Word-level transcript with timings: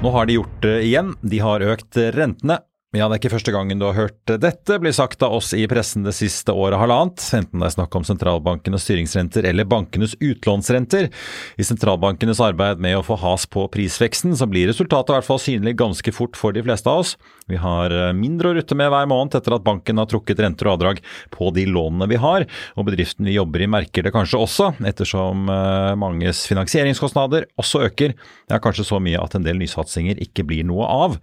Nå 0.00 0.10
har 0.10 0.26
de 0.26 0.32
gjort 0.32 0.62
det 0.62 0.82
igjen. 0.82 1.14
De 1.20 1.38
har 1.44 1.60
økt 1.60 1.96
rentene. 2.16 2.56
Ja, 2.90 3.06
det 3.06 3.14
er 3.14 3.20
ikke 3.20 3.30
første 3.36 3.52
gangen 3.54 3.78
du 3.78 3.84
har 3.86 3.94
hørt 3.94 4.30
dette 4.42 4.76
bli 4.82 4.90
sagt 4.90 5.20
av 5.22 5.36
oss 5.36 5.52
i 5.54 5.62
pressen 5.70 6.02
det 6.02 6.10
siste 6.16 6.50
året 6.50 6.80
halvannet, 6.80 7.22
enten 7.38 7.62
det 7.62 7.68
er 7.68 7.74
snakk 7.76 7.94
om 7.94 8.02
sentralbankenes 8.08 8.82
styringsrenter 8.82 9.46
eller 9.46 9.68
bankenes 9.70 10.16
utlånsrenter. 10.18 11.06
I 11.54 11.66
sentralbankenes 11.68 12.40
arbeid 12.42 12.82
med 12.82 12.96
å 12.98 13.04
få 13.06 13.14
has 13.22 13.44
på 13.46 13.68
prisveksten, 13.70 14.34
så 14.34 14.48
blir 14.50 14.66
resultatet 14.72 15.12
i 15.12 15.16
hvert 15.20 15.28
fall 15.28 15.38
synlig 15.38 15.76
ganske 15.78 16.14
fort 16.16 16.34
for 16.34 16.56
de 16.56 16.64
fleste 16.66 16.90
av 16.90 17.04
oss. 17.04 17.12
Vi 17.46 17.60
har 17.62 17.94
eh, 17.94 18.10
mindre 18.10 18.50
å 18.50 18.56
rutte 18.58 18.74
med 18.74 18.90
hver 18.90 19.06
måned 19.10 19.38
etter 19.38 19.54
at 19.54 19.66
banken 19.66 20.02
har 20.02 20.10
trukket 20.10 20.42
renter 20.42 20.66
og 20.66 20.80
avdrag 20.80 20.98
på 21.30 21.52
de 21.54 21.68
lånene 21.70 22.10
vi 22.10 22.18
har, 22.18 22.48
og 22.74 22.90
bedriften 22.90 23.30
vi 23.30 23.36
jobber 23.36 23.62
i 23.62 23.70
merker 23.70 24.06
det 24.06 24.14
kanskje 24.18 24.42
også, 24.42 24.72
ettersom 24.90 25.46
eh, 25.46 25.92
manges 25.94 26.42
finansieringskostnader 26.50 27.46
også 27.54 27.84
øker, 27.86 28.18
ja 28.50 28.58
kanskje 28.58 28.88
så 28.90 28.98
mye 28.98 29.22
at 29.22 29.38
en 29.38 29.46
del 29.46 29.62
nysatsinger 29.62 30.18
ikke 30.26 30.48
blir 30.50 30.66
noe 30.66 30.90
av. 30.90 31.18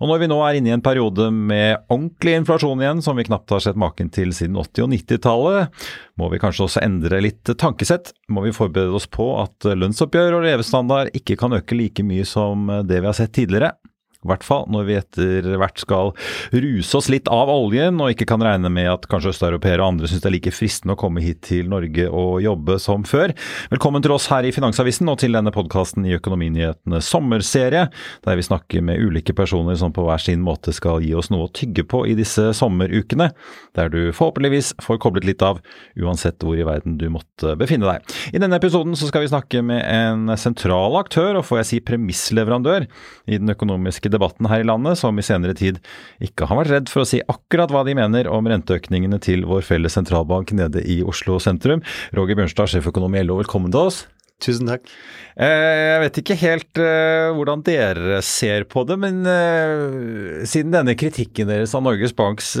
Og 0.00 0.08
når 0.08 0.24
vi 0.24 0.32
nå 0.32 0.40
er 0.48 0.62
inne 0.62 0.72
i 0.72 0.76
en 0.80 0.84
periode 0.84 1.09
periode 1.10 1.30
med 1.30 1.78
ordentlig 1.88 2.36
inflasjon 2.36 2.80
igjen, 2.80 3.02
som 3.02 3.16
vi 3.16 3.24
knapt 3.24 3.50
har 3.50 3.60
sett 3.60 3.76
maken 3.76 4.10
til 4.10 4.32
siden 4.32 4.56
80- 4.56 4.84
og 4.84 4.90
90-tallet. 4.94 5.68
Må 6.18 6.30
vi 6.30 6.38
kanskje 6.38 6.64
også 6.66 6.82
endre 6.84 7.20
litt 7.20 7.44
tankesett? 7.58 8.12
Må 8.28 8.42
vi 8.44 8.52
forberede 8.52 8.94
oss 8.94 9.06
på 9.06 9.42
at 9.42 9.64
lønnsoppgjør 9.64 10.38
og 10.38 10.44
levestandard 10.46 11.10
ikke 11.14 11.36
kan 11.36 11.52
øke 11.52 11.74
like 11.74 12.02
mye 12.02 12.24
som 12.24 12.68
det 12.86 13.00
vi 13.00 13.06
har 13.06 13.16
sett 13.16 13.34
tidligere? 13.34 13.74
I 14.20 14.28
hvert 14.28 14.42
fall 14.44 14.66
når 14.68 14.84
vi 14.84 14.96
etter 14.98 15.46
hvert 15.56 15.80
skal 15.80 16.10
ruse 16.52 16.98
oss 16.98 17.08
litt 17.08 17.28
av 17.32 17.48
oljen, 17.48 17.96
og 18.04 18.12
ikke 18.12 18.26
kan 18.28 18.42
regne 18.44 18.68
med 18.72 18.90
at 18.92 19.06
kanskje 19.08 19.32
østeuropeere 19.32 19.80
og 19.80 19.94
andre 19.94 20.10
syns 20.10 20.20
det 20.20 20.28
er 20.28 20.34
like 20.34 20.52
fristende 20.52 20.92
å 20.92 21.00
komme 21.00 21.22
hit 21.24 21.40
til 21.48 21.70
Norge 21.72 22.04
og 22.12 22.42
jobbe 22.44 22.76
som 22.82 23.06
før. 23.08 23.32
Velkommen 23.72 24.04
til 24.04 24.12
oss 24.12 24.28
her 24.28 24.44
i 24.44 24.52
Finansavisen 24.52 25.08
og 25.08 25.22
til 25.22 25.32
denne 25.38 25.52
podkasten 25.54 26.04
i 26.04 26.12
Økonominyhetene 26.18 27.00
sommerserie, 27.04 27.86
der 28.26 28.36
vi 28.36 28.44
snakker 28.44 28.84
med 28.84 29.00
ulike 29.00 29.32
personer 29.36 29.78
som 29.80 29.94
på 29.96 30.04
hver 30.04 30.20
sin 30.20 30.44
måte 30.44 30.74
skal 30.76 31.00
gi 31.00 31.14
oss 31.16 31.32
noe 31.32 31.48
å 31.48 31.52
tygge 31.56 31.86
på 31.88 32.02
i 32.10 32.18
disse 32.18 32.50
sommerukene, 32.60 33.30
der 33.78 33.88
du 33.88 34.12
forhåpentligvis 34.12 34.74
får 34.84 35.00
koblet 35.00 35.30
litt 35.30 35.46
av, 35.46 35.62
uansett 35.96 36.44
hvor 36.44 36.60
i 36.60 36.68
verden 36.68 37.00
du 37.00 37.06
måtte 37.08 37.56
befinne 37.56 37.88
deg. 37.88 38.20
I 38.36 38.44
denne 38.44 38.60
episoden 38.60 38.92
så 39.00 39.08
skal 39.08 39.24
vi 39.24 39.32
snakke 39.32 39.64
med 39.64 39.80
en 39.80 40.36
sentral 40.36 41.00
aktør, 41.00 41.40
og 41.40 41.48
får 41.48 41.62
jeg 41.62 41.70
si 41.72 41.82
premissleverandør, 41.88 42.84
i 43.30 43.40
den 43.40 43.56
økonomiske 43.56 44.09
debatten 44.12 44.48
her 44.50 44.64
i 44.64 44.68
landet, 44.68 45.00
som 45.00 45.18
i 45.18 45.24
senere 45.26 45.56
tid 45.58 45.80
ikke 46.22 46.48
har 46.50 46.62
vært 46.62 46.74
redd 46.74 46.92
for 46.92 47.04
å 47.04 47.08
si 47.08 47.22
akkurat 47.30 47.72
hva 47.72 47.84
de 47.86 47.96
mener 47.98 48.30
om 48.30 48.48
renteøkningene 48.50 49.20
til 49.22 49.46
vår 49.48 49.66
felles 49.66 49.96
sentralbank 49.98 50.54
nede 50.56 50.84
i 50.84 51.00
Oslo 51.06 51.40
sentrum. 51.42 51.84
Roger 52.16 52.38
Bjørnstad, 52.38 52.74
sjeføkonom 52.74 53.16
i 53.16 53.24
LO, 53.26 53.40
velkommen 53.42 53.72
til 53.74 53.90
oss. 53.90 54.04
Tusen 54.40 54.70
takk. 54.70 54.86
Eh, 55.36 55.90
jeg 55.92 56.00
vet 56.04 56.18
ikke 56.22 56.36
helt 56.40 56.80
uh, 56.80 57.28
hvordan 57.36 57.60
dere 57.66 58.22
ser 58.24 58.64
på 58.72 58.86
det, 58.88 58.96
men 59.02 59.20
uh, 59.28 60.40
siden 60.48 60.72
denne 60.72 60.96
kritikken 60.96 61.50
deres 61.50 61.74
av 61.76 61.84
Norges 61.84 62.14
Banks 62.16 62.54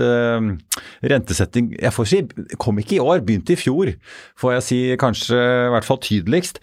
rentesetting 1.00 1.72
jeg 1.78 1.94
får 1.96 2.08
si, 2.10 2.22
kom 2.60 2.80
ikke 2.80 2.98
i 2.98 3.02
år, 3.02 3.24
begynte 3.24 3.56
i 3.56 3.60
fjor, 3.60 3.94
får 4.40 4.56
jeg 4.58 4.66
si 4.66 4.80
kanskje 5.00 5.40
i 5.40 5.70
hvert 5.74 5.88
fall 5.88 6.00
tydeligst. 6.04 6.60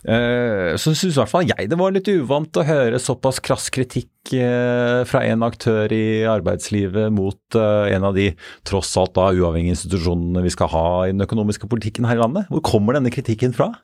Eh, 0.00 0.76
så 0.80 0.94
syns 0.96 1.12
i 1.12 1.18
hvert 1.18 1.28
fall 1.28 1.44
jeg 1.50 1.68
det 1.68 1.76
var 1.76 1.92
litt 1.92 2.08
uvant 2.08 2.56
å 2.56 2.64
høre 2.64 3.00
såpass 3.02 3.36
krass 3.44 3.68
kritikk 3.74 4.32
eh, 4.32 5.02
fra 5.08 5.20
en 5.28 5.44
aktør 5.44 5.92
i 5.92 6.24
arbeidslivet 6.24 7.12
mot 7.12 7.58
eh, 7.58 7.92
en 7.92 8.08
av 8.08 8.16
de 8.16 8.30
tross 8.68 8.94
alt 9.00 9.12
da 9.18 9.28
uavhengige 9.36 9.76
institusjonene 9.76 10.44
vi 10.46 10.54
skal 10.56 10.72
ha 10.72 10.88
i 11.04 11.12
den 11.12 11.26
økonomiske 11.26 11.68
politikken 11.68 12.08
her 12.08 12.16
i 12.16 12.24
landet. 12.24 12.48
Hvor 12.48 12.64
kommer 12.64 12.96
denne 12.96 13.12
kritikken 13.12 13.52
fra? 13.56 13.74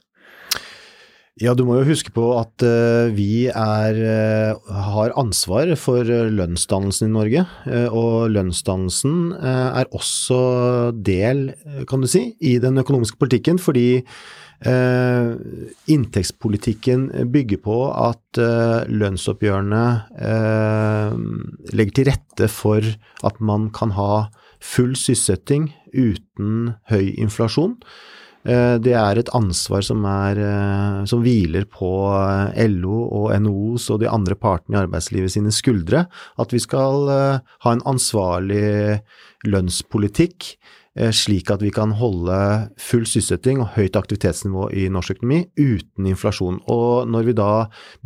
Ja, 1.37 1.53
du 1.53 1.67
må 1.69 1.75
jo 1.77 1.91
huske 1.91 2.09
på 2.17 2.31
at 2.39 2.65
vi 3.13 3.51
er, 3.53 3.99
har 4.73 5.13
ansvar 5.21 5.69
for 5.77 6.01
lønnsdannelsen 6.09 7.11
i 7.11 7.13
Norge. 7.13 7.43
Og 7.93 8.33
lønnsdannelsen 8.33 9.35
er 9.45 9.85
også 9.93 10.39
del, 10.97 11.51
kan 11.93 12.01
du 12.01 12.09
si, 12.09 12.31
i 12.41 12.55
den 12.57 12.81
økonomiske 12.81 13.21
politikken. 13.21 13.61
Fordi 13.61 14.01
inntektspolitikken 14.65 17.11
bygger 17.33 17.59
på 17.61 17.93
at 17.93 18.39
eh, 18.41 18.89
lønnsoppgjørene 18.89 19.85
eh, 20.17 21.13
legger 21.77 21.95
til 21.99 22.09
rette 22.09 22.49
for 22.49 22.81
at 23.27 23.41
man 23.45 23.69
kan 23.77 23.93
ha 23.99 24.33
full 24.65 24.97
sysselsetting 24.97 25.75
uten 25.93 26.73
høy 26.91 27.13
inflasjon. 27.21 27.77
Det 28.47 28.95
er 28.95 29.19
et 29.19 29.31
ansvar 29.35 29.83
som, 29.83 30.05
er, 30.07 30.39
som, 31.11 31.19
hviler 31.25 31.65
på 31.67 31.89
LO 32.71 32.99
og 33.19 33.35
NHOs 33.43 33.89
og 33.91 33.99
de 34.05 34.07
andre 34.07 34.39
partene 34.39 34.77
i 34.77 34.85
arbeidslivet 34.85 35.35
sine 35.35 35.51
skuldre. 35.51 36.05
At 36.39 36.55
vi 36.55 36.61
skal 36.63 37.11
ha 37.11 37.73
en 37.75 37.83
ansvarlig 37.91 39.03
lønnspolitikk 39.51 40.55
Eh, 40.55 40.86
slik 41.13 41.51
at 41.53 41.61
vi 41.61 41.71
kan 41.75 41.91
holde 41.99 42.37
full 42.81 43.05
sysselsetting 43.05 43.61
og 43.61 43.75
høyt 43.75 43.99
aktivitetsnivå 43.99 44.71
i 44.73 44.87
norsk 44.93 45.19
økonomi 45.19 45.43
uten 45.61 46.09
inflasjon. 46.09 46.63
Og 46.73 47.11
når 47.13 47.27
vi 47.29 47.35
da 47.37 47.51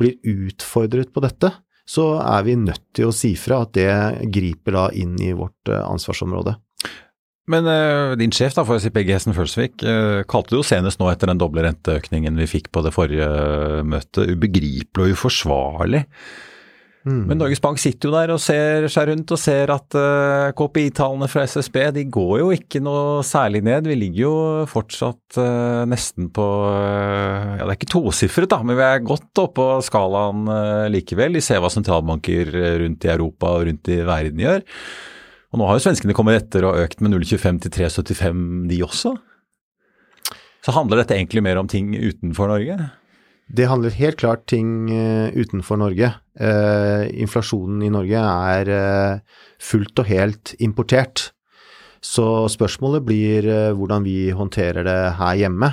blir 0.01 0.17
utfordret 0.27 1.13
på 1.15 1.23
dette, 1.23 1.53
så 1.91 2.07
er 2.23 2.47
vi 2.47 2.59
nødt 2.59 2.83
til 2.97 3.11
å 3.11 3.15
si 3.15 3.33
fra 3.39 3.65
at 3.65 3.75
det 3.79 3.93
griper 4.33 4.77
da 4.77 4.89
inn 4.95 5.17
i 5.23 5.33
vårt 5.37 5.71
eh, 5.71 5.83
ansvarsområde. 5.83 6.57
Men 7.51 7.67
uh, 7.67 8.13
din 8.19 8.31
sjef, 8.35 8.55
da, 8.55 8.63
for 8.67 8.79
å 8.79 8.83
si 8.83 8.93
begge 8.95 9.17
Hessen 9.17 9.35
Følsvik, 9.35 9.81
uh, 9.83 10.21
kalte 10.31 10.55
det 10.55 10.61
jo 10.61 10.67
senest 10.67 11.01
nå 11.01 11.09
etter 11.11 11.33
den 11.33 11.41
doble 11.41 11.65
renteøkningen 11.67 12.39
vi 12.39 12.47
fikk 12.51 12.71
på 12.71 12.85
det 12.87 12.93
forrige 12.95 13.27
møtet, 13.91 14.31
ubegripelig 14.37 15.09
og 15.09 15.17
uforsvarlig. 15.17 16.05
Mm. 17.09 17.23
Men 17.31 17.39
Norges 17.41 17.63
Bank 17.65 17.81
sitter 17.81 18.11
jo 18.11 18.13
der 18.13 18.31
og 18.35 18.43
ser 18.45 18.85
seg 18.93 19.07
rundt 19.09 19.33
og 19.33 19.41
ser 19.41 19.71
at 19.73 19.97
uh, 19.97 20.51
KPI-tallene 20.57 21.31
fra 21.33 21.47
SSB 21.49 21.79
de 21.97 22.05
går 22.13 22.35
jo 22.43 22.51
ikke 22.53 22.83
noe 22.85 23.23
særlig 23.25 23.63
ned. 23.65 23.89
Vi 23.89 23.97
ligger 23.97 24.21
jo 24.27 24.35
fortsatt 24.69 25.39
uh, 25.41 25.87
nesten 25.89 26.29
på 26.35 26.45
uh, 26.45 27.57
Ja, 27.57 27.63
det 27.63 27.71
er 27.71 27.79
ikke 27.79 27.93
tosifret, 27.95 28.51
da, 28.53 28.61
men 28.67 28.77
vi 28.77 28.85
er 28.85 29.07
godt 29.07 29.41
oppå 29.41 29.71
skalaen 29.87 30.45
likevel. 30.93 31.39
De 31.39 31.45
ser 31.45 31.63
hva 31.65 31.73
sentralbanker 31.73 32.53
rundt 32.85 33.09
i 33.09 33.15
Europa 33.15 33.55
og 33.57 33.67
rundt 33.71 33.93
i 33.93 34.03
verden 34.05 34.45
gjør. 34.45 34.63
Og 35.51 35.59
nå 35.59 35.67
har 35.67 35.79
jo 35.79 35.87
svenskene 35.89 36.15
kommet 36.15 36.37
etter 36.37 36.69
og 36.69 36.79
økt 36.85 37.01
med 37.03 37.17
0,25 37.17 37.65
til 37.65 37.77
3,75 37.81 38.47
de 38.71 38.85
også. 38.87 39.17
Så 40.61 40.77
handler 40.77 41.01
dette 41.01 41.17
egentlig 41.17 41.43
mer 41.43 41.59
om 41.61 41.69
ting 41.71 41.95
utenfor 41.97 42.53
Norge? 42.53 42.77
Det 43.51 43.67
handler 43.67 43.97
helt 43.99 44.21
klart 44.21 44.47
ting 44.51 44.91
uh, 44.93 45.29
utenfor 45.35 45.81
Norge. 45.81 46.13
Uh, 46.39 47.07
inflasjonen 47.19 47.83
i 47.83 47.91
Norge 47.91 48.21
er 48.23 48.71
uh, 48.71 49.41
fullt 49.63 50.03
og 50.03 50.11
helt 50.11 50.55
importert. 50.63 51.31
Så 52.01 52.49
spørsmålet 52.49 53.05
blir 53.05 53.45
hvordan 53.77 54.07
vi 54.07 54.31
håndterer 54.33 54.87
det 54.87 55.01
her 55.19 55.35
hjemme. 55.37 55.69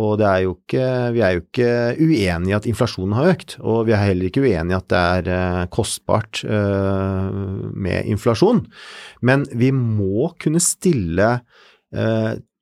Og 0.00 0.22
er 0.24 0.46
ikke, 0.46 0.86
vi 1.12 1.20
er 1.20 1.34
jo 1.34 1.42
ikke 1.42 1.68
uenig 2.00 2.48
i 2.48 2.54
at 2.56 2.68
inflasjonen 2.68 3.12
har 3.16 3.28
økt, 3.34 3.58
og 3.60 3.82
vi 3.84 3.92
er 3.92 4.00
heller 4.00 4.30
ikke 4.30 4.40
uenig 4.44 4.72
i 4.72 4.76
at 4.78 4.88
det 4.88 5.02
er 5.36 5.68
kostbart 5.68 6.40
med 7.76 8.08
inflasjon. 8.08 8.62
Men 9.20 9.44
vi 9.52 9.68
må 9.76 10.30
kunne 10.40 10.64
stille 10.64 11.28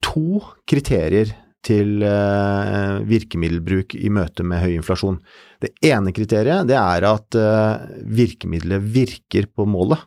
to 0.03 0.43
kriterier 0.67 1.37
til 1.65 2.03
eh, 2.05 2.97
virkemiddelbruk 3.09 3.97
i 3.97 4.11
møte 4.13 4.45
med 4.47 4.63
høy 4.63 4.75
inflasjon. 4.77 5.19
Det 5.63 5.73
ene 5.87 6.13
kriteriet 6.17 6.69
det 6.69 6.77
er 6.79 7.07
at 7.09 7.39
eh, 7.39 7.87
virkemiddelet 8.05 8.85
virker 8.95 9.49
på 9.53 9.67
målet. 9.69 10.03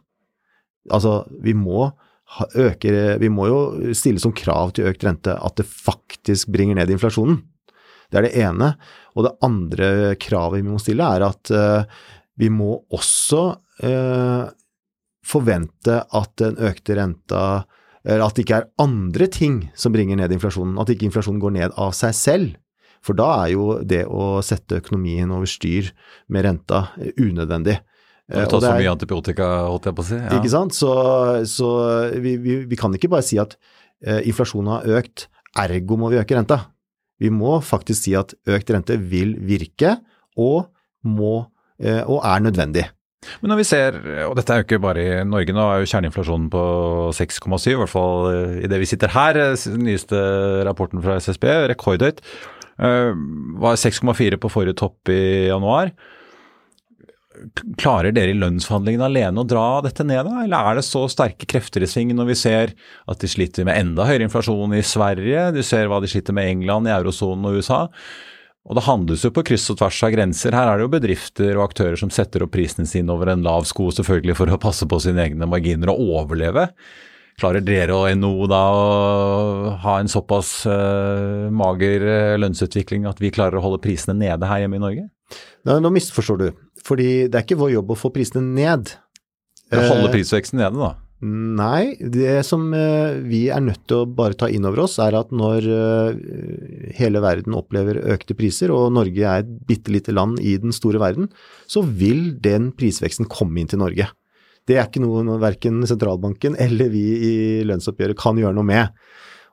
Altså, 0.94 1.20
vi 1.44 1.56
må, 1.58 1.90
øke, 2.56 2.94
vi 3.20 3.30
må 3.34 3.50
jo 3.50 3.60
stille 3.98 4.22
som 4.24 4.36
krav 4.36 4.76
til 4.78 4.88
økt 4.92 5.04
rente 5.08 5.36
at 5.36 5.60
det 5.60 5.68
faktisk 5.68 6.54
bringer 6.54 6.80
ned 6.80 6.94
inflasjonen. 6.96 7.42
Det 8.08 8.22
er 8.22 8.28
det 8.28 8.38
ene. 8.40 8.72
Og 9.18 9.26
det 9.26 9.36
andre 9.44 9.90
kravet 10.22 10.62
vi 10.62 10.70
må 10.70 10.80
stille, 10.82 11.04
er 11.04 11.26
at 11.28 11.52
eh, 11.52 11.98
vi 12.38 12.52
må 12.54 12.76
også 12.94 13.42
uh, 13.82 14.44
forvente 15.26 15.96
at 16.06 16.36
den 16.38 16.60
økte 16.62 16.98
renta 17.00 17.42
At 18.08 18.38
det 18.38 18.46
ikke 18.46 18.62
er 18.62 18.70
andre 18.80 19.28
ting 19.28 19.60
som 19.76 19.92
bringer 19.92 20.16
ned 20.16 20.32
inflasjonen. 20.32 20.78
At 20.80 20.94
ikke 20.94 21.10
inflasjonen 21.10 21.42
går 21.44 21.56
ned 21.58 21.76
av 21.76 21.92
seg 21.98 22.16
selv. 22.16 22.56
For 23.04 23.18
da 23.18 23.28
er 23.44 23.54
jo 23.54 23.66
det 23.86 24.06
å 24.08 24.40
sette 24.46 24.80
økonomien 24.82 25.32
over 25.34 25.50
styr 25.50 25.92
med 26.34 26.48
renta 26.48 26.88
unødvendig. 27.20 27.78
Du 28.28 28.36
tar 28.36 28.50
tatt 28.52 28.66
så 28.66 28.74
mye 28.76 28.92
antibiotika, 28.92 29.46
holdt 29.70 29.88
jeg 29.88 29.96
på 29.96 30.04
å 30.04 30.08
si. 30.10 30.18
Ja. 30.20 30.32
Ikke 30.36 30.52
sant. 30.52 30.76
Så, 30.76 30.92
så 31.48 31.70
vi, 32.20 32.36
vi, 32.44 32.58
vi, 32.68 32.80
kan 32.80 32.96
ikke 32.96 33.12
bare 33.12 33.24
si 33.24 33.40
at 33.40 33.56
eh, 34.04 34.26
inflasjonen 34.28 34.74
har 34.74 35.00
økt, 35.00 35.30
ergo 35.64 36.00
må 36.00 36.12
vi 36.12 36.20
øke 36.20 36.36
renta. 36.36 36.60
Vi 37.24 37.32
må 37.34 37.58
faktisk 37.64 38.04
si 38.04 38.18
at 38.20 38.36
økt 38.52 38.74
rente 38.76 38.98
vil 39.00 39.38
virke, 39.48 39.96
og, 40.38 40.68
må, 41.08 41.48
eh, 41.80 42.04
og 42.04 42.20
er 42.28 42.44
nødvendig. 42.44 42.84
Men 43.42 43.52
når 43.52 43.60
vi 43.60 43.66
ser, 43.68 43.96
og 44.28 44.36
dette 44.38 44.54
er 44.54 44.62
jo 44.62 44.68
ikke 44.68 44.82
bare 44.84 45.04
i 45.04 45.24
Norge, 45.28 45.54
nå 45.56 45.64
er 45.66 45.82
jo 45.82 45.90
kjerneinflasjonen 45.90 46.52
på 46.54 46.66
6,7, 47.18 47.72
i 47.74 47.80
hvert 47.80 47.92
fall 47.92 48.28
eh, 48.30 48.60
i 48.66 48.70
det 48.70 48.78
vi 48.82 48.90
sitter 48.90 49.14
her, 49.14 49.40
eh, 49.42 49.56
den 49.74 49.88
nyeste 49.88 50.20
rapporten 50.68 51.02
fra 51.04 51.18
SSB, 51.22 51.48
rekordhøyt. 51.74 52.22
Uh, 52.78 53.10
var 53.58 53.80
6,4 53.82 54.38
på 54.38 54.52
forrige 54.54 54.78
topp 54.78 55.10
i 55.10 55.48
januar. 55.48 55.90
Klarer 57.82 58.14
dere 58.14 58.34
i 58.34 58.38
lønnsforhandlingene 58.38 59.08
alene 59.10 59.42
å 59.42 59.48
dra 59.50 59.66
dette 59.82 60.06
ned, 60.06 60.30
da? 60.30 60.44
Eller 60.44 60.70
er 60.70 60.78
det 60.78 60.86
så 60.86 61.04
sterke 61.10 61.50
krefter 61.50 61.82
i 61.82 61.90
sving 61.90 62.14
når 62.14 62.30
vi 62.30 62.38
ser 62.38 62.76
at 63.10 63.22
de 63.22 63.30
sliter 63.30 63.66
med 63.66 63.82
enda 63.82 64.06
høyere 64.06 64.30
inflasjon 64.30 64.78
i 64.78 64.86
Sverige, 64.86 65.50
du 65.58 65.64
ser 65.66 65.90
hva 65.90 65.98
de 66.04 66.10
sliter 66.12 66.38
med 66.38 66.46
i 66.46 66.54
England, 66.54 66.90
i 66.90 66.94
eurosonen 66.94 67.50
og 67.50 67.58
USA? 67.58 67.88
Og 68.68 68.76
det 68.76 68.84
handles 68.84 69.24
jo 69.24 69.32
på 69.32 69.46
kryss 69.48 69.70
og 69.72 69.80
tvers 69.80 69.98
av 70.04 70.12
grenser. 70.12 70.56
Her 70.56 70.70
er 70.70 70.80
det 70.80 70.88
jo 70.88 70.92
bedrifter 70.92 71.54
og 71.56 71.70
aktører 71.70 72.00
som 72.00 72.12
setter 72.12 72.44
opp 72.44 72.52
prisene 72.56 72.88
sine 72.90 73.14
over 73.14 73.32
en 73.32 73.46
lav 73.46 73.68
sko, 73.68 73.88
selvfølgelig 73.96 74.36
for 74.36 74.52
å 74.52 74.60
passe 74.60 74.88
på 74.90 75.00
sine 75.04 75.24
egne 75.24 75.48
marginer 75.48 75.94
og 75.94 76.02
overleve. 76.20 76.68
Klarer 77.40 77.62
dere 77.64 77.96
og 77.96 78.10
NHO 78.18 78.48
da 78.50 78.62
å 78.74 78.86
ha 79.84 79.96
en 80.02 80.10
såpass 80.10 80.52
uh, 80.66 81.48
mager 81.54 82.02
eh, 82.02 82.38
lønnsutvikling 82.42 83.06
at 83.08 83.22
vi 83.22 83.30
klarer 83.32 83.60
å 83.60 83.64
holde 83.64 83.80
prisene 83.84 84.18
nede 84.18 84.50
her 84.50 84.64
hjemme 84.64 84.80
i 84.80 84.84
Norge? 84.84 85.06
Nei, 85.68 85.78
nå 85.84 85.92
misforstår 85.94 86.42
du. 86.42 86.48
Fordi 86.88 87.28
det 87.30 87.38
er 87.38 87.46
ikke 87.46 87.60
vår 87.62 87.76
jobb 87.78 87.94
å 87.94 88.00
få 88.00 88.12
prisene 88.16 88.42
ned. 88.42 88.96
Holde 89.72 90.08
eh, 90.10 90.14
prisveksten 90.18 90.60
nede, 90.60 90.76
da? 90.82 90.96
Nei, 91.18 91.96
det 91.98 92.44
som 92.46 92.68
eh, 92.78 93.16
vi 93.26 93.48
er 93.50 93.64
nødt 93.66 93.88
til 93.90 94.04
å 94.04 94.10
bare 94.20 94.38
ta 94.38 94.52
inn 94.54 94.68
over 94.70 94.84
oss, 94.84 95.00
er 95.02 95.16
at 95.18 95.32
når 95.34 95.66
eh, 95.66 96.20
hele 97.00 97.24
verden 97.24 97.56
opplever 97.58 97.98
økte 98.14 98.36
priser, 98.38 98.70
og 98.70 98.92
Norge 98.94 99.24
er 99.26 99.42
et 99.42 99.50
bitte 99.66 99.90
lite 99.94 100.14
land 100.14 100.38
i 100.38 100.54
den 100.62 100.76
store 100.76 101.02
verden, 101.02 101.32
så 101.66 101.82
vil 101.82 102.36
den 102.44 102.70
prisveksten 102.78 103.26
komme 103.34 103.64
inn 103.64 103.72
til 103.72 103.82
Norge. 103.82 104.12
Det 104.70 104.78
er 104.78 104.86
ikke 104.86 105.02
noe 105.02 105.40
verken 105.42 105.82
sentralbanken 105.90 106.58
eller 106.62 106.92
vi 106.94 107.06
i 107.18 107.34
lønnsoppgjøret 107.66 108.20
kan 108.20 108.38
gjøre 108.38 108.54
noe 108.60 108.68
med. 108.68 108.94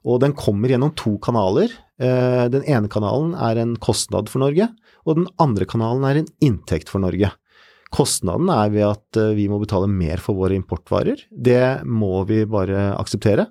Og 0.05 0.20
den 0.20 0.34
kommer 0.37 0.69
gjennom 0.69 0.93
to 0.99 1.14
kanaler. 1.22 1.70
Den 1.96 2.64
ene 2.67 2.90
kanalen 2.90 3.31
er 3.38 3.60
en 3.62 3.76
kostnad 3.81 4.26
for 4.28 4.43
Norge, 4.43 4.67
og 5.06 5.20
den 5.20 5.28
andre 5.40 5.69
kanalen 5.70 6.02
er 6.08 6.19
en 6.19 6.28
inntekt 6.44 6.90
for 6.90 7.00
Norge. 7.00 7.31
Kostnaden 7.94 8.50
er 8.50 8.73
ved 8.75 8.87
at 8.88 9.20
eh, 9.20 9.35
vi 9.38 9.49
må 9.50 9.61
betale 9.62 9.88
mer 9.91 10.23
for 10.23 10.38
våre 10.38 10.56
importvarer. 10.58 11.26
Det 11.31 11.87
må 11.87 12.25
vi 12.29 12.43
bare 12.50 12.93
akseptere. 12.99 13.49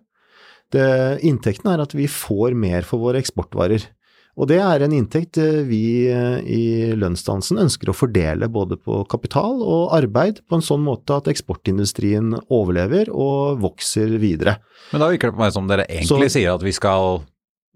Det, 0.74 0.86
inntekten 1.24 1.70
er 1.72 1.84
at 1.84 1.94
vi 1.96 2.10
får 2.10 2.56
mer 2.58 2.88
for 2.88 3.04
våre 3.04 3.22
eksportvarer. 3.22 3.86
Og 4.34 4.50
det 4.50 4.58
er 4.66 4.82
en 4.82 4.94
inntekt 4.98 5.38
eh, 5.38 5.62
vi 5.68 6.10
eh, 6.10 6.40
i 6.42 6.64
lønnsdansen 6.98 7.62
ønsker 7.62 7.92
å 7.92 7.96
fordele 7.96 8.50
både 8.50 8.80
på 8.82 9.04
kapital 9.10 9.62
og 9.62 9.94
arbeid 9.94 10.42
på 10.50 10.58
en 10.58 10.66
sånn 10.66 10.82
måte 10.86 11.20
at 11.20 11.30
eksportindustrien 11.30 12.34
overlever 12.48 13.12
og 13.14 13.62
vokser 13.62 14.18
videre. 14.22 14.58
Men 14.92 15.06
da 15.06 15.12
virker 15.14 15.30
det 15.30 15.38
på 15.38 15.44
meg 15.44 15.54
som 15.54 15.70
dere 15.70 15.86
egentlig 15.86 16.32
Så, 16.32 16.40
sier 16.40 16.58
at 16.58 16.66
vi 16.66 16.76
skal 16.76 17.22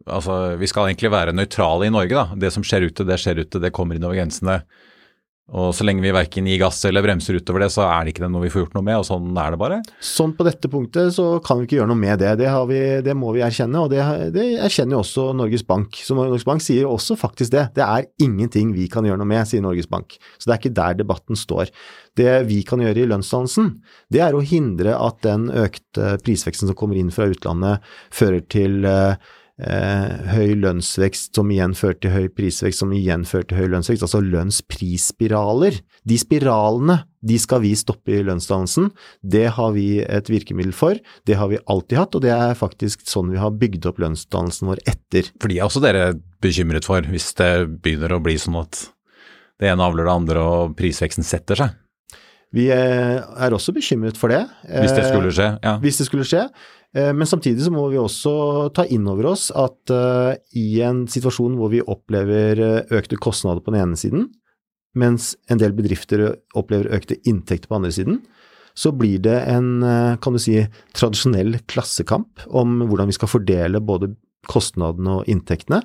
Altså, 0.08 0.54
vi 0.56 0.68
skal 0.69 0.88
egentlig 0.88 1.10
være 1.12 1.34
nøytrale 1.36 1.88
i 1.88 1.92
Norge, 1.92 2.14
da. 2.14 2.36
Det 2.40 2.52
som 2.54 2.64
skjer 2.64 2.86
ute, 2.86 3.04
det 3.04 3.18
skjer 3.19 3.42
ute, 3.42 3.60
det 3.60 3.74
kommer 3.75 3.98
inn 3.98 4.06
over 4.06 4.16
grensene. 4.16 4.62
Og 5.55 5.69
så 5.71 5.85
lenge 5.88 6.03
vi 6.03 6.11
verken 6.11 6.47
gir 6.49 6.59
gass 6.59 6.81
eller 6.89 7.05
bremser 7.05 7.38
utover 7.39 7.63
det, 7.63 7.69
så 7.71 7.85
er 7.88 8.03
det 8.03 8.11
ikke 8.11 8.27
noe 8.27 8.44
vi 8.44 8.49
får 8.51 8.65
gjort 8.65 8.73
noe 8.75 8.83
med, 8.83 8.97
og 8.99 9.05
sånn 9.07 9.29
er 9.39 9.53
det 9.53 9.59
bare. 9.61 9.77
Sånn 10.03 10.33
på 10.35 10.44
dette 10.44 10.67
punktet 10.71 11.15
så 11.15 11.27
kan 11.44 11.61
vi 11.61 11.69
ikke 11.69 11.77
gjøre 11.77 11.91
noe 11.94 12.01
med 12.01 12.19
det. 12.19 12.33
Det, 12.41 12.49
vi, 12.67 12.81
det 13.05 13.15
må 13.15 13.31
vi 13.35 13.45
erkjenne, 13.45 13.85
og 13.85 13.94
det, 13.94 14.03
det, 14.35 14.44
erkjenner 14.65 14.97
jo 14.97 15.05
også 15.05 15.29
Norges 15.39 15.63
Bank. 15.69 15.95
Så 16.03 16.17
Norges 16.19 16.44
Bank 16.47 16.65
sier 16.65 16.89
også 16.91 17.15
faktisk 17.19 17.55
det. 17.55 17.63
Det 17.79 17.85
er 17.85 18.09
ingenting 18.25 18.75
vi 18.75 18.89
kan 18.91 19.07
gjøre 19.07 19.21
noe 19.23 19.31
med, 19.31 19.47
sier 19.47 19.63
Norges 19.63 19.88
Bank. 19.88 20.19
Så 20.35 20.49
det 20.49 20.57
er 20.57 20.61
ikke 20.61 20.75
der 20.81 20.99
debatten 20.99 21.39
står. 21.39 21.71
Det 22.19 22.35
vi 22.51 22.59
kan 22.67 22.83
gjøre 22.83 23.05
i 23.05 23.07
lønnsdannelsen, 23.07 23.71
det 24.11 24.25
er 24.27 24.35
å 24.35 24.44
hindre 24.44 24.99
at 24.99 25.23
den 25.23 25.47
økte 25.47 26.17
prisveksten 26.27 26.67
som 26.67 26.75
kommer 26.75 26.99
inn 26.99 27.13
fra 27.13 27.29
utlandet, 27.31 27.88
fører 28.11 28.44
til 28.51 28.81
uh, 28.83 29.15
eh, 29.62 30.31
høy 30.31 30.56
lønnsvekst 30.62 31.38
som 31.38 31.51
igjen 31.54 31.75
fører 31.77 31.98
til 32.01 32.13
høy 32.13 32.27
prisvekst, 32.33 32.81
som 32.83 32.94
igjen 32.95 33.25
fører 33.27 33.48
til 33.50 33.62
høy 33.62 33.69
lønnsvekst, 33.74 34.06
altså 34.06 34.21
lønnsprisspiraler. 34.25 35.80
De 36.07 36.18
spiralene 36.21 37.00
de 37.27 37.39
skal 37.42 37.63
vi 37.63 37.74
stoppe 37.75 38.13
i 38.13 38.21
lønnsdannelsen. 38.25 38.92
Det 39.21 39.48
har 39.57 39.74
vi 39.75 39.88
et 40.04 40.30
virkemiddel 40.31 40.75
for, 40.75 41.00
det 41.27 41.39
har 41.39 41.50
vi 41.51 41.62
alltid 41.65 42.00
hatt, 42.00 42.15
og 42.15 42.24
det 42.24 42.33
er 42.36 42.59
faktisk 42.59 43.04
sånn 43.09 43.33
vi 43.33 43.42
har 43.42 43.56
bygd 43.57 43.89
opp 43.89 44.00
lønnsdannelsen 44.04 44.69
vår 44.69 44.83
etter. 44.88 45.33
For 45.42 45.51
de 45.51 45.59
er 45.59 45.68
også 45.68 45.83
dere 45.83 46.12
bekymret 46.44 46.88
for, 46.88 47.01
hvis 47.01 47.33
det 47.39 47.51
begynner 47.81 48.15
å 48.15 48.21
bli 48.24 48.38
sånn 48.39 48.62
at 48.62 48.86
det 49.57 49.71
ene 49.71 49.83
avler 49.83 50.06
det 50.06 50.13
andre 50.13 50.45
og 50.45 50.77
prisveksten 50.77 51.25
setter 51.25 51.59
seg? 51.59 51.75
Vi 52.56 52.69
er 52.71 53.54
også 53.54 53.74
bekymret 53.75 54.15
for 54.18 54.31
det. 54.31 54.45
Hvis 54.63 54.94
det 54.95 55.04
skulle 55.09 55.33
skje? 55.36 55.50
Ja. 55.65 55.74
Hvis 55.83 56.00
det 56.00 56.07
skulle 56.07 56.27
skje. 56.27 56.45
Eh, 56.95 57.12
men 57.13 57.28
samtidig 57.28 57.66
så 57.66 57.74
må 57.74 57.88
vi 57.92 58.00
også 58.00 58.34
ta 58.75 58.86
inn 58.88 59.07
over 59.12 59.31
oss 59.34 59.50
at 59.56 59.94
uh, 59.94 60.34
i 60.56 60.80
en 60.86 61.06
situasjon 61.12 61.57
hvor 61.60 61.72
vi 61.74 61.84
opplever 61.84 62.62
eh, 62.63 62.95
økte 62.95 63.19
kostnader 63.19 63.63
på 63.63 63.74
den 63.74 63.81
ene 63.84 64.00
siden, 64.00 64.30
mens 64.98 65.34
en 65.51 65.60
del 65.62 65.75
bedrifter 65.78 66.30
opplever 66.57 66.94
økte 66.95 67.19
inntekter 67.28 67.68
på 67.68 67.75
den 67.75 67.84
andre 67.84 67.98
siden, 67.98 68.22
så 68.78 68.94
blir 68.94 69.19
det 69.25 69.36
en, 69.50 69.81
kan 70.22 70.36
du 70.36 70.38
si, 70.38 70.60
tradisjonell 70.94 71.56
klassekamp 71.66 72.44
om 72.45 72.84
hvordan 72.86 73.10
vi 73.10 73.16
skal 73.18 73.30
fordele 73.31 73.81
både 73.81 74.12
kostnadene 74.45 75.18
og 75.19 75.30
inntektene. 75.30 75.81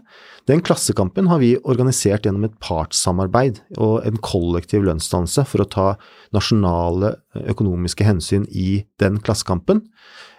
Den 0.48 0.60
klassekampen 0.64 1.30
har 1.30 1.40
vi 1.42 1.54
organisert 1.64 2.26
gjennom 2.26 2.44
et 2.46 2.58
partssamarbeid 2.62 3.62
og 3.78 4.04
en 4.06 4.20
kollektiv 4.24 4.84
lønnsdannelse 4.86 5.46
for 5.48 5.64
å 5.64 5.70
ta 5.72 5.86
nasjonale 6.36 7.14
økonomiske 7.52 8.06
hensyn 8.06 8.44
i 8.48 8.84
den 9.02 9.20
klassekampen. 9.24 9.86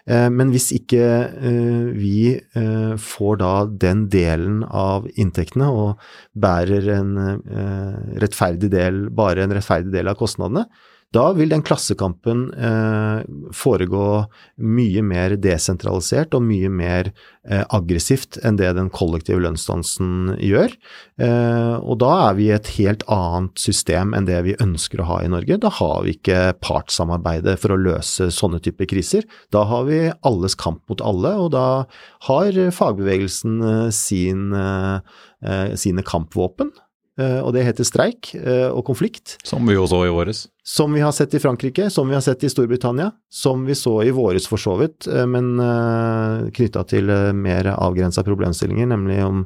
Eh, 0.03 0.29
men 0.35 0.51
hvis 0.51 0.67
ikke 0.75 0.99
eh, 0.99 1.83
vi 1.95 2.33
eh, 2.35 2.95
får 2.99 3.37
da 3.39 3.51
den 3.85 4.07
delen 4.11 4.63
av 4.67 5.07
inntektene 5.15 5.69
og 5.71 6.01
bærer 6.35 6.89
en 6.97 7.13
rettferdig 8.19 8.71
del, 8.73 9.05
bare 9.15 9.45
en 9.45 9.55
rettferdig 9.55 9.93
del 9.95 10.11
av 10.11 10.19
kostnadene, 10.19 10.67
da 11.13 11.27
vil 11.37 11.51
den 11.51 11.61
klassekampen 11.65 12.47
eh, 12.57 13.21
foregå 13.53 14.25
mye 14.57 15.03
mer 15.05 15.35
desentralisert 15.37 16.33
og 16.33 16.45
mye 16.47 16.71
mer 16.73 17.11
eh, 17.45 17.61
aggressivt 17.75 18.39
enn 18.41 18.57
det 18.57 18.71
den 18.77 18.89
kollektive 18.93 19.41
lønnsdansen 19.43 20.33
gjør. 20.41 20.73
Eh, 21.21 21.75
og 21.77 21.99
da 22.01 22.11
er 22.29 22.37
vi 22.39 22.47
i 22.49 22.55
et 22.55 22.71
helt 22.79 23.05
annet 23.13 23.61
system 23.61 24.15
enn 24.17 24.29
det 24.29 24.39
vi 24.47 24.57
ønsker 24.63 25.03
å 25.03 25.09
ha 25.11 25.19
i 25.23 25.29
Norge. 25.31 25.59
Da 25.61 25.69
har 25.77 26.01
vi 26.05 26.15
ikke 26.17 26.55
partssamarbeidet 26.65 27.59
for 27.61 27.75
å 27.75 27.81
løse 27.81 28.31
sånne 28.33 28.61
typer 28.65 28.89
kriser. 28.89 29.27
Da 29.53 29.65
har 29.69 29.85
vi 29.89 30.07
alles 30.25 30.57
kamp 30.57 30.81
mot 30.89 31.03
alle, 31.05 31.35
og 31.45 31.53
da 31.53 31.67
har 32.29 32.63
fagbevegelsen 32.73 33.61
eh, 33.69 33.91
sin, 33.93 34.49
eh, 34.57 35.77
sine 35.77 36.05
kampvåpen. 36.09 36.73
Eh, 37.19 37.39
og 37.45 37.51
det 37.53 37.61
heter 37.67 37.85
streik 37.85 38.31
eh, 38.39 38.69
og 38.73 38.81
konflikt. 38.87 39.35
Som 39.45 39.67
vi 39.69 39.75
jo 39.75 39.85
så 39.89 40.01
i 40.07 40.13
våres. 40.13 40.47
Som 40.65 40.95
vi 40.95 41.03
har 41.03 41.13
sett 41.13 41.35
i 41.37 41.41
Frankrike, 41.43 41.89
som 41.93 42.09
vi 42.09 42.17
har 42.17 42.23
sett 42.25 42.43
i 42.43 42.49
Storbritannia, 42.49 43.11
som 43.29 43.65
vi 43.67 43.75
så 43.77 43.99
i 44.01 44.13
våres 44.15 44.47
for 44.49 44.61
så 44.61 44.73
vidt, 44.79 45.05
eh, 45.07 45.25
men 45.29 45.53
knytta 46.53 46.85
til 46.89 47.11
mer 47.37 47.69
avgrensa 47.75 48.23
problemstillinger, 48.25 48.89
nemlig 48.95 49.19
om, 49.25 49.45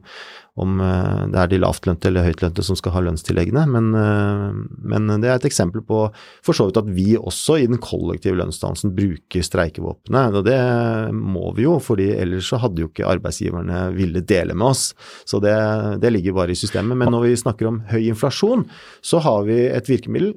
om 0.57 0.79
det 0.81 1.37
er 1.37 1.49
de 1.51 1.59
lavtlønte 1.61 2.09
eller 2.09 2.25
høytlønte 2.25 2.63
som 2.65 2.77
skal 2.79 2.95
ha 2.95 3.03
lønnstilleggene. 3.05 3.63
Men, 3.69 3.91
men, 3.93 5.11
det 5.21 5.29
er 5.29 5.37
et 5.37 5.47
eksempel 5.49 5.83
på 5.85 5.99
for 6.45 6.57
så 6.57 6.65
vidt 6.67 6.79
at 6.81 6.89
vi 6.89 7.11
også 7.17 7.59
i 7.61 7.67
den 7.69 7.77
kollektive 7.83 8.39
lønnsdannelsen 8.39 8.95
bruker 8.97 9.45
streikevåpenet. 9.45 10.39
Og 10.39 10.47
det 10.47 10.57
må 11.13 11.51
vi 11.57 11.67
jo, 11.67 11.77
fordi 11.83 12.09
ellers 12.15 12.49
så 12.49 12.61
hadde 12.63 12.83
jo 12.83 12.89
ikke 12.89 13.07
arbeidsgiverne 13.07 13.83
ville 13.97 14.23
dele 14.25 14.57
med 14.57 14.71
oss. 14.71 14.89
Så 15.29 15.41
det, 15.43 15.55
det 16.01 16.13
ligger 16.15 16.37
bare 16.37 16.55
i 16.55 16.59
systemet. 16.59 16.97
Men 16.97 17.13
når 17.13 17.27
vi 17.27 17.39
snakker 17.43 17.69
om 17.69 17.81
høy 17.91 18.01
inflasjon, 18.07 18.65
så 19.05 19.21
har 19.23 19.45
vi 19.47 19.61
et 19.69 19.89
virkemiddel 19.89 20.35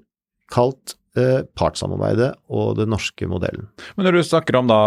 kalt 0.53 0.97
eh, 1.19 1.47
partssamarbeidet 1.59 2.33
og 2.53 2.77
den 2.81 2.93
norske 2.93 3.29
modellen. 3.31 3.71
Men 3.97 4.09
når 4.09 4.19
du 4.19 4.27
snakker 4.27 4.61
om 4.61 4.71
da 4.71 4.81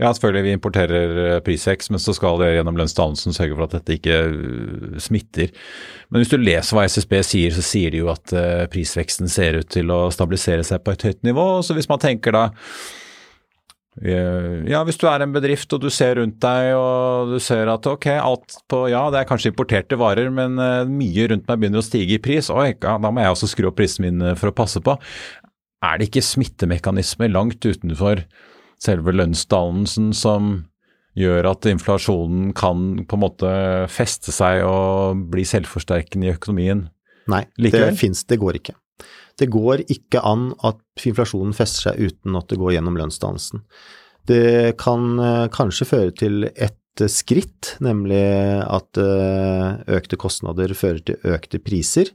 ja, 0.00 0.08
selvfølgelig 0.14 0.46
vi 0.46 0.52
importerer 0.56 1.18
eh, 1.24 1.38
prisvekst, 1.44 1.90
men 1.92 2.00
så 2.00 2.14
skal 2.16 2.38
det 2.40 2.54
gjennom 2.54 2.78
lønnsdannelsen 2.80 3.36
sørge 3.36 3.56
for 3.58 3.66
at 3.66 3.74
dette 3.76 3.98
ikke 3.98 4.16
uh, 4.32 4.94
smitter. 5.02 5.52
Men 6.08 6.22
hvis 6.22 6.32
du 6.32 6.38
leser 6.40 6.76
hva 6.78 6.86
SSB 6.88 7.18
sier, 7.26 7.52
så 7.52 7.64
sier 7.64 7.92
de 7.92 8.00
jo 8.00 8.08
at 8.12 8.32
uh, 8.32 8.64
prisveksten 8.72 9.28
ser 9.28 9.60
ut 9.60 9.68
til 9.68 9.92
å 9.92 10.06
stabilisere 10.14 10.64
seg 10.64 10.80
på 10.86 10.94
et 10.96 11.04
høyt 11.04 11.20
nivå. 11.28 11.46
Så 11.66 11.76
hvis 11.76 11.90
man 11.90 12.00
tenker 12.00 12.36
da 12.36 12.48
Ja, 14.00 14.80
hvis 14.86 14.96
du 14.96 15.04
er 15.10 15.20
en 15.20 15.32
bedrift 15.34 15.74
og 15.76 15.82
du 15.82 15.90
ser 15.92 16.14
rundt 16.16 16.38
deg 16.40 16.70
og 16.78 17.34
du 17.34 17.40
ser 17.42 17.68
at 17.68 17.84
ok, 17.90 18.06
alt 18.22 18.54
på 18.70 18.84
ja, 18.88 19.02
det 19.12 19.18
er 19.20 19.28
kanskje 19.28 19.50
importerte 19.50 19.98
varer, 20.00 20.30
men 20.32 20.54
mye 20.88 21.26
rundt 21.28 21.50
meg 21.50 21.60
begynner 21.60 21.82
å 21.82 21.84
stige 21.84 22.16
i 22.16 22.22
pris. 22.22 22.48
Oi, 22.54 22.70
ja, 22.70 22.94
da 23.02 23.10
må 23.10 23.20
jeg 23.20 23.34
også 23.34 23.50
skru 23.50 23.68
opp 23.68 23.76
prisen 23.82 24.06
min 24.06 24.22
eh, 24.22 24.38
for 24.38 24.48
å 24.48 24.56
passe 24.56 24.80
på. 24.80 24.94
Er 25.84 25.98
det 25.98 26.08
ikke 26.08 26.24
smittemekanismer 26.24 27.34
langt 27.34 27.66
utenfor 27.66 28.22
selve 28.80 29.14
lønnsdannelsen 29.14 30.10
som 30.16 30.52
gjør 31.18 31.50
at 31.50 31.66
inflasjonen 31.68 32.52
kan 32.56 33.04
på 33.08 33.18
en 33.18 33.24
måte 33.24 33.50
feste 33.90 34.32
seg 34.34 34.62
og 34.66 35.26
bli 35.32 35.44
selvforsterkende 35.48 36.28
i 36.28 36.34
økonomien? 36.34 36.86
Nei, 37.30 37.44
Likevel? 37.60 37.90
det 37.92 38.00
fins, 38.00 38.24
det 38.26 38.40
går 38.40 38.60
ikke. 38.60 38.76
Det 39.40 39.48
går 39.52 39.84
ikke 39.88 40.22
an 40.26 40.50
at 40.66 41.06
inflasjonen 41.08 41.56
fester 41.56 41.90
seg 41.90 42.10
uten 42.10 42.36
at 42.38 42.50
det 42.50 42.60
går 42.60 42.76
gjennom 42.76 42.98
lønnsdannelsen. 43.00 43.64
Det 44.28 44.76
kan 44.80 45.16
eh, 45.18 45.48
kanskje 45.52 45.88
føre 45.88 46.14
til 46.16 46.46
et 46.50 46.76
skritt, 47.08 47.76
nemlig 47.80 48.20
at 48.66 48.98
eh, 49.00 49.94
økte 49.96 50.18
kostnader 50.20 50.74
fører 50.76 51.00
til 51.06 51.30
økte 51.32 51.60
priser. 51.62 52.10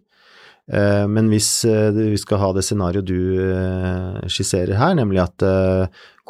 Eh, 0.69 1.05
men 1.09 1.31
hvis 1.33 1.49
vi 1.65 2.19
skal 2.21 2.41
ha 2.43 2.51
det 2.53 2.65
scenarioet 2.67 3.09
du 3.09 4.29
skisserer 4.29 4.77
her, 4.77 4.93
nemlig 4.99 5.23
at, 5.25 5.47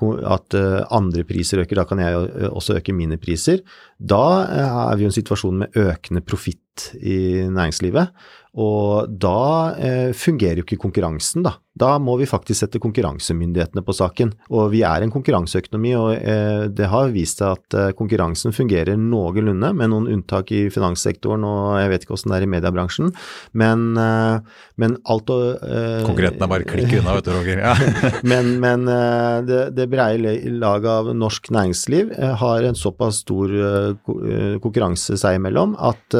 at 0.04 0.56
andre 0.92 1.24
priser 1.24 1.62
øker, 1.64 1.76
da 1.80 1.86
kan 1.88 2.00
jeg 2.00 2.50
også 2.52 2.76
øke 2.80 2.94
mine 2.94 3.18
priser, 3.18 3.62
da 4.00 4.24
er 4.44 4.96
vi 4.98 5.06
i 5.06 5.10
en 5.10 5.16
situasjon 5.16 5.62
med 5.64 5.78
økende 5.80 6.22
profitt 6.22 6.60
i 7.02 7.46
næringslivet. 7.50 8.12
Og 8.56 9.12
da 9.20 9.76
eh, 9.76 10.12
fungerer 10.16 10.62
jo 10.62 10.68
ikke 10.68 10.80
konkurransen, 10.80 11.44
da. 11.44 11.58
Da 11.76 11.98
må 12.00 12.14
vi 12.16 12.28
faktisk 12.28 12.62
sette 12.62 12.80
konkurransemyndighetene 12.80 13.82
på 13.84 13.94
saken. 13.96 14.30
Og 14.56 14.70
vi 14.72 14.80
er 14.88 15.04
en 15.04 15.12
konkurranseøkonomi, 15.12 15.92
og 16.00 16.14
eh, 16.16 16.68
det 16.72 16.88
har 16.88 17.12
vist 17.12 17.42
seg 17.42 17.58
at 17.58 17.76
eh, 17.76 17.90
konkurransen 18.00 18.56
fungerer 18.56 18.96
noenlunde, 18.96 19.74
med 19.76 19.92
noen 19.92 20.08
unntak 20.14 20.54
i 20.56 20.62
finanssektoren 20.72 21.44
og 21.44 21.76
jeg 21.82 21.92
vet 21.92 22.06
ikke 22.06 22.16
åssen 22.16 22.32
det 22.32 22.38
er 22.38 22.46
i 22.46 22.52
mediebransjen. 22.54 23.12
Men, 23.60 23.84
eh, 24.00 24.64
men 24.80 24.96
alt 25.12 25.34
å 25.36 25.40
eh, 25.58 26.08
er 26.08 26.48
bare 26.48 26.70
klikker 26.70 27.02
unna, 27.02 27.18
vet 27.18 27.28
du, 27.28 27.34
Roger. 27.36 27.60
Ja. 27.60 27.76
men, 28.32 28.54
men 28.64 28.88
eh, 28.88 29.42
det, 29.44 29.62
det 29.76 29.90
breie 29.92 30.38
laget 30.56 30.92
av 30.94 31.12
norsk 31.12 31.52
næringsliv 31.52 32.16
har 32.40 32.64
en 32.64 32.80
såpass 32.80 33.20
stor 33.26 33.52
konkurranse 34.64 35.18
seg 35.20 35.42
imellom 35.42 35.76
at 35.76 36.16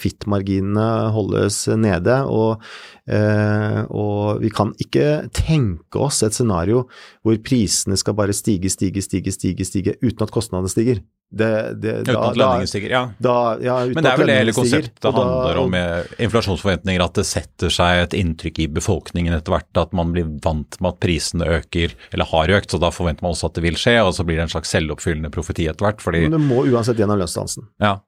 profittmarginene 0.00 1.12
holdes 1.12 1.66
nede. 1.76 2.16
Og, 2.24 2.62
eh, 3.10 3.84
og, 3.90 4.40
vi 4.40 4.50
kan 4.50 4.72
ikke 4.80 5.28
tenke 5.36 6.00
oss 6.00 6.22
et 6.22 6.36
scenario 6.36 6.86
hvor 7.22 7.38
prisene 7.44 7.98
skal 8.00 8.16
bare 8.16 8.32
stige, 8.32 8.70
stige, 8.70 9.02
stige, 9.02 9.32
stige, 9.32 9.64
stige 9.64 9.98
uten 10.02 10.24
at 10.24 10.32
kostnadene 10.32 10.70
stiger. 10.70 11.02
Det, 11.30 11.78
det, 11.78 11.92
uten 12.00 12.16
da, 12.16 12.22
at 12.26 12.38
lønningen 12.40 12.66
stiger, 12.66 12.90
ja. 12.90 13.00
Da, 13.22 13.34
ja 13.62 13.74
Men 13.86 14.02
det 14.02 14.10
er 14.10 14.18
vel 14.18 14.30
det 14.32 14.38
hele 14.40 14.54
konseptet 14.56 14.96
stiger, 14.98 15.14
handler 15.14 15.60
om 15.60 15.70
med 15.70 16.16
inflasjonsforventninger, 16.26 17.04
at 17.04 17.20
det 17.20 17.24
setter 17.28 17.70
seg 17.70 18.00
et 18.00 18.16
inntrykk 18.18 18.58
i 18.64 18.66
befolkningen 18.80 19.36
etter 19.36 19.54
hvert, 19.54 19.70
at 19.78 19.94
man 19.94 20.10
blir 20.10 20.26
vant 20.42 20.80
med 20.82 20.90
at 20.90 20.98
prisene 20.98 21.46
øker, 21.60 21.94
eller 22.10 22.30
har 22.32 22.54
økt, 22.58 22.74
så 22.74 22.82
da 22.82 22.90
forventer 22.90 23.22
man 23.22 23.36
også 23.36 23.46
at 23.46 23.60
det 23.60 23.62
vil 23.68 23.78
skje, 23.78 24.00
og 24.02 24.10
så 24.16 24.26
blir 24.26 24.40
det 24.40 24.48
en 24.48 24.54
slags 24.56 24.74
selvoppfyllende 24.74 25.30
profeti 25.30 25.70
etter 25.70 25.86
hvert. 25.86 26.02
Fordi, 26.02 26.24
Men 26.26 26.34
det 26.34 26.42
må 26.50 26.64
uansett 26.66 26.98
gjennom 26.98 27.22
lønnsdansen. 27.22 27.70
Ja, 27.78 28.00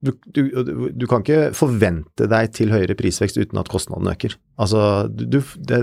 du, 0.00 0.14
du, 0.32 0.40
du, 0.96 1.04
kan 1.08 1.20
ikke 1.20 1.50
forvente 1.56 2.24
deg 2.30 2.54
til 2.56 2.72
høyere 2.72 2.96
prisvekst 2.96 3.36
uten 3.36 3.60
at 3.60 3.68
kostnadene 3.68 4.14
øker. 4.14 4.36
Altså, 4.60 5.04
det, 5.12 5.42
det, 5.60 5.80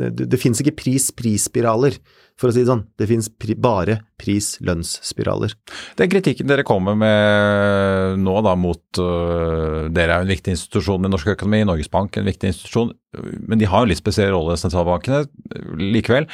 det, 0.00 0.28
det 0.32 0.40
finnes 0.40 0.62
ikke 0.62 0.78
pris-pris-spiraler, 0.80 1.98
for 2.38 2.48
å 2.48 2.54
si 2.54 2.62
det 2.62 2.70
sånn. 2.70 2.86
Det 2.96 3.08
finnes 3.10 3.28
pri, 3.28 3.58
bare 3.60 3.98
pris-lønnsspiraler. 4.22 5.52
Den 6.00 6.12
kritikken 6.12 6.48
dere 6.48 6.64
kommer 6.66 6.96
med 6.96 8.24
nå 8.24 8.38
da 8.46 8.56
mot 8.56 9.02
uh, 9.02 9.88
Dere 9.92 10.14
er 10.14 10.22
jo 10.22 10.28
en 10.28 10.32
viktig 10.32 10.54
institusjon 10.56 11.04
i 11.04 11.12
norsk 11.12 11.34
økonomi, 11.34 11.64
Norges 11.68 11.92
Bank 11.92 12.16
en 12.16 12.28
viktig 12.28 12.54
institusjon, 12.54 12.94
men 13.44 13.60
de 13.60 13.68
har 13.68 13.84
jo 13.84 13.92
litt 13.92 14.00
spesiell 14.00 14.32
rolle, 14.32 14.56
sentralbankene, 14.60 15.26
likevel. 15.76 16.28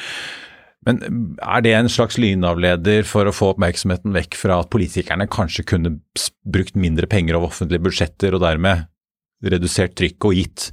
Men 0.85 1.01
er 1.41 1.63
det 1.65 1.73
en 1.73 1.89
slags 1.89 2.19
lynavleder 2.21 3.07
for 3.09 3.25
å 3.25 3.33
få 3.33 3.53
oppmerksomheten 3.55 4.13
vekk 4.13 4.37
fra 4.37 4.59
at 4.61 4.69
politikerne 4.73 5.25
kanskje 5.31 5.65
kunne 5.71 5.95
brukt 6.45 6.77
mindre 6.77 7.09
penger 7.09 7.39
av 7.39 7.47
offentlige 7.47 7.87
budsjetter, 7.87 8.37
og 8.37 8.43
dermed 8.45 8.85
redusert 9.45 9.95
trykk 9.97 10.29
og 10.29 10.37
gitt 10.37 10.69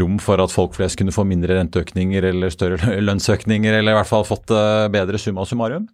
rom 0.00 0.18
for 0.20 0.40
at 0.42 0.52
folk 0.52 0.74
flest 0.76 0.98
kunne 1.00 1.14
få 1.14 1.24
mindre 1.28 1.56
renteøkninger 1.58 2.24
eller 2.32 2.52
større 2.52 2.96
lønnsøkninger, 3.06 3.78
eller 3.78 3.94
i 3.94 3.98
hvert 4.00 4.10
fall 4.10 4.26
fått 4.28 4.52
eh, 4.56 4.88
bedre 4.92 5.20
summa 5.20 5.46
summarum? 5.48 5.86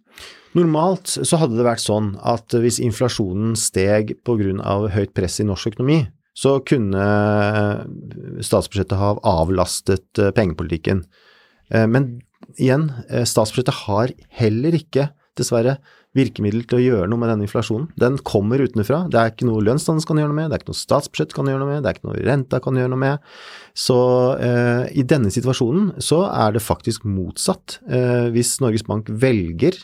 Normalt 0.57 1.11
så 1.11 1.37
hadde 1.37 1.59
det 1.59 1.67
vært 1.67 1.83
sånn 1.83 2.13
at 2.25 2.55
hvis 2.57 2.79
inflasjonen 2.81 3.53
steg 3.59 4.15
pga. 4.25 4.79
høyt 4.95 5.13
press 5.13 5.37
i 5.39 5.45
norsk 5.45 5.75
økonomi, 5.75 6.01
så 6.33 6.57
kunne 6.65 7.03
statsbudsjettet 8.45 8.97
ha 8.99 9.13
avlastet 9.27 10.21
eh, 10.21 10.33
pengepolitikken. 10.35 11.03
Eh, 11.69 11.85
men 11.85 12.15
igjen, 12.57 12.89
eh, 13.09 13.25
statsbudsjettet 13.27 13.85
har 13.85 14.13
heller 14.39 14.77
ikke, 14.77 15.09
dessverre, 15.39 15.77
virkemiddel 16.17 16.63
til 16.65 16.79
å 16.79 16.81
gjøre 16.81 17.09
noe 17.11 17.21
med 17.21 17.29
denne 17.29 17.45
inflasjonen. 17.45 17.89
Den 17.99 18.17
kommer 18.25 18.61
utenfra. 18.63 19.03
Det 19.13 19.19
er 19.19 19.29
ikke 19.29 19.45
noe 19.45 19.61
lønnsdannelse 19.61 20.09
kan 20.09 20.17
gjøre 20.17 20.31
noe 20.31 20.39
med, 20.39 20.49
det 20.49 20.57
er 20.57 20.63
ikke 20.63 20.71
noe 20.71 20.79
statsbudsjett 20.79 21.35
kan 21.35 21.51
gjøre 21.51 21.61
noe 21.61 21.69
med, 21.69 21.83
det 21.83 21.91
er 21.91 21.99
ikke 21.99 22.09
noe 22.09 22.23
renta 22.25 22.59
kan 22.65 22.79
gjøre 22.79 22.93
noe 22.95 23.03
med. 23.03 23.29
Så 23.77 23.99
eh, 24.41 24.89
i 24.97 25.05
denne 25.05 25.29
situasjonen 25.33 25.93
så 26.01 26.23
er 26.31 26.57
det 26.57 26.65
faktisk 26.65 27.05
motsatt. 27.05 27.77
Eh, 27.87 28.27
hvis 28.33 28.57
Norges 28.63 28.87
Bank 28.89 29.11
velger 29.21 29.77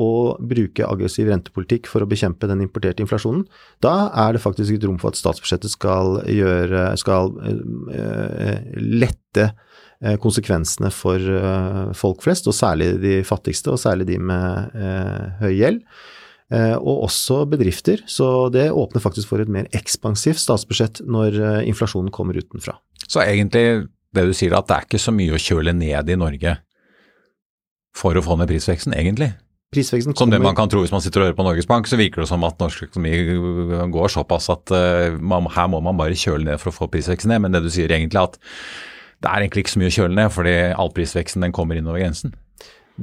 å 0.00 0.38
bruke 0.38 0.86
aggressiv 0.86 1.28
rentepolitikk 1.28 1.90
for 1.90 2.02
å 2.02 2.08
bekjempe 2.08 2.48
den 2.48 2.62
importerte 2.64 3.04
inflasjonen, 3.04 3.42
da 3.84 4.08
er 4.22 4.38
det 4.38 4.44
faktisk 4.46 4.78
et 4.78 4.86
rom 4.86 5.02
for 5.02 5.12
at 5.12 5.18
statsbudsjettet 5.18 5.74
skal 5.74 6.22
gjøre 6.30 6.86
skal 7.02 7.34
eh, 7.42 8.62
lette 8.78 9.50
Eh, 9.50 9.71
konsekvensene 10.22 10.90
for 10.94 11.22
eh, 11.22 11.92
folk 11.94 12.24
flest, 12.24 12.48
og 12.50 12.56
særlig 12.56 12.96
de 13.02 13.20
fattigste, 13.26 13.70
og 13.70 13.78
særlig 13.78 14.08
de 14.10 14.18
med 14.18 14.74
eh, 14.74 15.28
høy 15.44 15.54
gjeld. 15.54 15.86
Og 16.52 17.06
også 17.06 17.46
bedrifter, 17.48 18.02
så 18.04 18.50
det 18.52 18.66
åpner 18.76 19.00
faktisk 19.00 19.30
for 19.30 19.40
et 19.40 19.48
mer 19.48 19.70
ekspansivt 19.72 20.36
statsbudsjett 20.36 20.98
når 21.08 21.38
inflasjonen 21.64 22.12
kommer 22.12 22.36
utenfra. 22.36 22.74
Så 23.06 23.22
egentlig 23.22 23.86
det 24.12 24.24
du 24.28 24.34
sier, 24.36 24.52
at 24.58 24.68
det 24.68 24.76
er 24.76 24.84
ikke 24.84 25.00
så 25.00 25.14
mye 25.16 25.32
å 25.32 25.40
kjøle 25.40 25.72
ned 25.72 26.12
i 26.12 26.18
Norge 26.20 26.52
for 27.96 28.20
å 28.20 28.24
få 28.26 28.36
ned 28.36 28.52
prisveksten, 28.52 28.92
egentlig? 28.92 29.30
Prisveksten 29.72 30.12
kommer... 30.12 30.26
Som 30.26 30.36
det 30.36 30.42
man 30.44 30.58
kan 30.58 30.68
tro 30.68 30.84
hvis 30.84 30.92
man 30.92 31.00
sitter 31.00 31.22
og 31.24 31.30
hører 31.30 31.40
på 31.40 31.48
Norges 31.48 31.70
Bank, 31.72 31.88
så 31.88 31.96
virker 31.96 32.20
det 32.20 32.28
som 32.28 32.44
at 32.44 32.60
norsk 32.60 32.90
økonomi 32.90 33.88
går 33.96 34.12
såpass 34.12 34.52
at 34.52 34.76
man, 35.24 35.48
her 35.56 35.72
må 35.72 35.80
man 35.88 35.96
bare 35.96 36.18
kjøle 36.20 36.50
ned 36.50 36.60
for 36.60 36.68
å 36.68 36.82
få 36.82 36.92
prisveksten 36.92 37.32
ned. 37.32 37.46
Men 37.46 37.56
det 37.56 37.64
du 37.64 37.72
sier 37.72 37.96
egentlig 37.96 38.20
er 38.20 38.28
at 38.28 38.36
det 39.22 39.30
er 39.30 39.44
egentlig 39.44 39.64
ikke 39.64 39.76
så 39.76 39.82
mye 39.82 39.92
å 39.92 39.96
kjøle 39.96 40.18
ned, 40.18 40.32
fordi 40.34 40.56
allprisveksten 40.84 41.44
den 41.46 41.54
kommer 41.54 41.78
innover 41.78 42.02
grensen. 42.02 42.34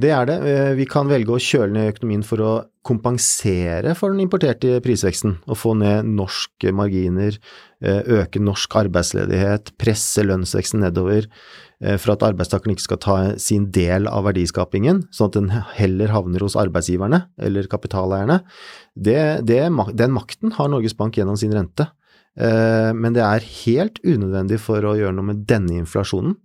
Det 0.00 0.12
er 0.14 0.28
det. 0.28 0.36
Eh, 0.46 0.72
vi 0.78 0.86
kan 0.88 1.08
velge 1.10 1.34
å 1.34 1.42
kjøle 1.42 1.74
ned 1.74 1.94
økonomien 1.96 2.22
for 2.26 2.42
å 2.44 2.52
kompensere 2.86 3.92
for 3.98 4.14
den 4.14 4.22
importerte 4.22 4.78
prisveksten, 4.84 5.34
og 5.50 5.58
få 5.58 5.74
ned 5.76 6.06
norske 6.08 6.70
marginer, 6.72 7.36
eh, 7.82 8.00
øke 8.20 8.40
norsk 8.40 8.76
arbeidsledighet, 8.84 9.72
presse 9.76 10.22
lønnsveksten 10.22 10.80
nedover, 10.84 11.26
eh, 11.82 11.96
for 11.96 12.12
at 12.12 12.22
arbeidstakerne 12.22 12.76
ikke 12.76 12.86
skal 12.86 13.02
ta 13.02 13.16
sin 13.36 13.70
del 13.70 14.06
av 14.06 14.24
verdiskapingen, 14.24 15.08
sånn 15.10 15.26
at 15.26 15.32
den 15.32 15.48
heller 15.50 16.08
havner 16.08 16.40
hos 16.40 16.54
arbeidsgiverne 16.54 17.26
eller 17.38 17.64
kapitaleierne. 17.64 18.44
Det, 18.96 19.44
det, 19.44 19.68
den 19.96 20.12
makten 20.12 20.52
har 20.52 20.68
Norges 20.68 20.94
Bank 20.94 21.16
gjennom 21.16 21.36
sin 21.36 21.52
rente. 21.52 21.90
Eh, 22.38 22.90
men 22.94 23.16
det 23.16 23.24
er 23.26 23.46
helt 23.64 23.98
unødvendig 24.06 24.60
for 24.62 24.84
å 24.86 24.94
gjøre 24.98 25.16
noe 25.16 25.32
med 25.32 25.42
denne 25.50 25.80
inflasjonen. 25.80 26.36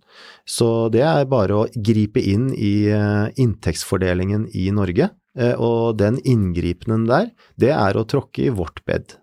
Så 0.48 0.88
det 0.94 1.04
er 1.06 1.28
bare 1.30 1.60
å 1.60 1.68
gripe 1.74 2.22
inn 2.22 2.50
i 2.54 2.88
eh, 2.90 3.28
inntektsfordelingen 3.42 4.48
i 4.56 4.68
Norge. 4.74 5.10
Eh, 5.38 5.54
og 5.54 5.98
den 6.00 6.18
inngripenen 6.24 7.06
der, 7.10 7.30
det 7.60 7.72
er 7.76 7.96
å 7.96 8.06
tråkke 8.08 8.48
i 8.48 8.54
vårt 8.54 8.82
bed. 8.88 9.18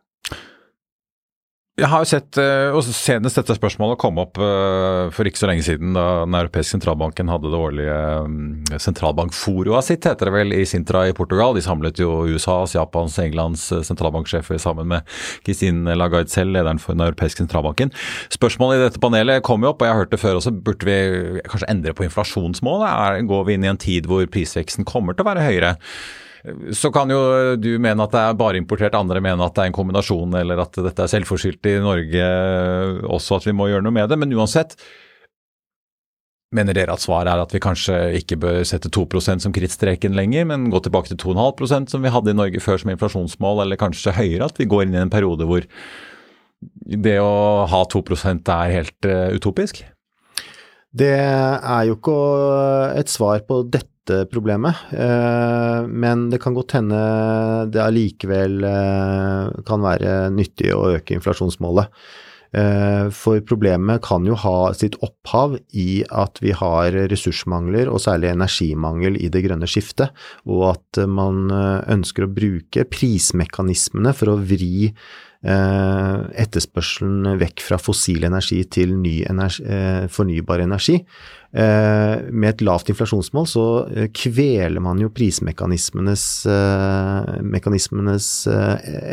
Jeg 1.73 1.89
har 1.89 2.03
jo 2.03 2.05
sett, 2.05 2.37
eh, 2.37 2.69
og 2.69 2.85
senest 2.85 3.39
dette 3.39 3.55
spørsmålet 3.57 3.97
kom 3.97 4.19
opp 4.21 4.37
eh, 4.37 5.07
for 5.09 5.25
ikke 5.25 5.39
så 5.41 5.47
lenge 5.49 5.63
siden, 5.65 5.95
da 5.97 6.21
Den 6.21 6.37
europeiske 6.37 6.75
sentralbanken 6.75 7.31
hadde 7.33 7.49
det 7.49 7.57
årlige 7.57 7.95
mm, 8.29 8.77
sentralbankforoa 8.77 9.81
sitt, 9.81 10.05
heter 10.05 10.29
det 10.29 10.35
vel, 10.35 10.53
i 10.53 10.67
Sintra 10.69 11.07
i 11.09 11.17
Portugal. 11.17 11.57
De 11.57 11.65
samlet 11.65 11.97
jo 11.97 12.11
USAs, 12.29 12.75
Japans, 12.77 13.17
Englands 13.25 13.65
eh, 13.73 13.81
sentralbanksjefer 13.89 14.61
sammen 14.61 14.91
med 14.93 15.09
Christine 15.41 15.97
Lagarde 15.97 16.29
selv, 16.29 16.53
lederen 16.53 16.77
for 16.77 16.93
Den 16.93 17.07
europeiske 17.07 17.41
sentralbanken. 17.41 17.89
Spørsmålet 18.37 18.77
i 18.77 18.85
dette 18.85 19.01
panelet 19.01 19.41
kom 19.41 19.65
jo 19.65 19.73
opp, 19.73 19.81
og 19.81 19.89
jeg 19.89 19.97
har 19.97 20.05
hørt 20.05 20.13
det 20.13 20.21
før 20.21 20.43
også, 20.43 20.53
burde 20.53 20.85
vi 20.85 21.41
kanskje 21.49 21.73
endre 21.73 21.97
på 21.97 22.05
inflasjonsmålet? 22.05 23.25
Går 23.33 23.49
vi 23.49 23.57
inn 23.57 23.65
i 23.65 23.73
en 23.73 23.81
tid 23.81 24.05
hvor 24.11 24.29
prisveksten 24.29 24.85
kommer 24.85 25.17
til 25.17 25.25
å 25.25 25.33
være 25.33 25.49
høyere? 25.49 25.79
Så 26.75 26.91
kan 26.91 27.07
jo 27.07 27.19
du 27.55 27.69
mene 27.79 28.03
at 28.03 28.11
det 28.11 28.19
er 28.19 28.35
bare 28.35 28.59
importert, 28.59 28.97
andre 28.99 29.21
mener 29.23 29.45
at 29.45 29.55
det 29.55 29.63
er 29.63 29.71
en 29.71 29.77
kombinasjon, 29.77 30.35
eller 30.41 30.59
at 30.65 30.75
dette 30.75 31.05
er 31.05 31.11
selvforskyldt 31.13 31.69
i 31.71 31.77
Norge 31.83 32.25
også, 33.07 33.39
at 33.39 33.47
vi 33.47 33.55
må 33.55 33.69
gjøre 33.71 33.85
noe 33.85 33.95
med 33.95 34.11
det. 34.11 34.19
Men 34.19 34.35
uansett, 34.35 34.75
Mener 36.53 36.75
dere 36.77 36.93
at 36.93 37.01
svaret 37.01 37.31
er 37.31 37.41
at 37.41 37.53
vi 37.55 37.61
kanskje 37.63 37.95
ikke 38.19 38.37
bør 38.43 38.59
sette 38.67 38.91
2% 38.93 39.41
som 39.41 39.53
krittstreken 39.55 40.13
lenger, 40.13 40.45
men 40.45 40.67
gå 40.69 40.83
tilbake 40.85 41.09
til 41.09 41.17
2,5% 41.23 41.89
som 41.89 42.03
vi 42.05 42.11
hadde 42.13 42.29
i 42.29 42.37
Norge 42.37 42.61
før 42.61 42.77
som 42.81 42.91
inflasjonsmål, 42.93 43.63
eller 43.63 43.79
kanskje 43.81 44.13
høyere? 44.13 44.45
At 44.45 44.61
vi 44.61 44.67
går 44.69 44.85
inn 44.85 44.93
i 44.93 45.01
en 45.01 45.13
periode 45.13 45.47
hvor 45.49 45.65
det 46.85 47.15
å 47.23 47.65
ha 47.69 47.81
2% 47.89 48.53
er 48.53 48.75
helt 48.75 49.09
uh, 49.09 49.33
utopisk? 49.33 49.81
Det 50.93 51.09
er 51.09 51.89
jo 51.89 51.97
ikke 51.97 52.19
et 53.01 53.09
svar 53.09 53.41
på 53.49 53.63
dette 53.73 53.89
problemet, 54.31 54.83
uh, 54.97 55.87
men 55.87 56.27
det 56.33 56.41
kan 56.43 56.55
godt 56.57 56.75
hende 56.75 56.99
det 57.71 57.79
allikevel 57.83 58.59
uh, 58.67 59.63
kan 59.67 59.85
være 59.85 60.27
nyttig 60.35 60.73
å 60.75 60.91
øke 60.97 61.15
inflasjonsmålet. 61.15 61.91
Eh, 62.53 63.07
for 63.09 63.41
problemet 63.49 64.03
kan 64.05 64.27
jo 64.29 64.35
ha 64.37 64.57
sitt 64.77 64.99
opphav 65.01 65.55
i 65.73 66.03
at 66.13 66.37
vi 66.43 66.53
har 66.53 66.93
ressursmangler, 67.09 67.89
og 67.89 68.03
særlig 68.03 68.29
energimangel 68.29 69.17
i 69.17 69.31
det 69.33 69.41
grønne 69.47 69.69
skiftet, 69.69 70.13
og 70.45 70.75
at 70.75 71.01
man 71.09 71.47
eh, 71.49 71.81
ønsker 71.95 72.27
å 72.27 72.33
bruke 72.33 72.85
prismekanismene 72.93 74.13
for 74.13 74.35
å 74.35 74.37
vri 74.37 74.91
eh, 74.91 74.93
etterspørselen 75.43 77.35
vekk 77.41 77.59
fra 77.65 77.77
fossil 77.81 78.23
energi 78.23 78.63
til 78.71 78.93
energi, 78.95 79.65
fornybar 80.07 80.59
energi. 80.63 80.95
Med 81.51 82.47
et 82.47 82.63
lavt 82.63 82.89
inflasjonsmål 82.93 83.47
så 83.51 83.65
kveler 84.15 84.79
man 84.81 85.01
jo 85.03 85.11
prismekanismenes 85.11 86.25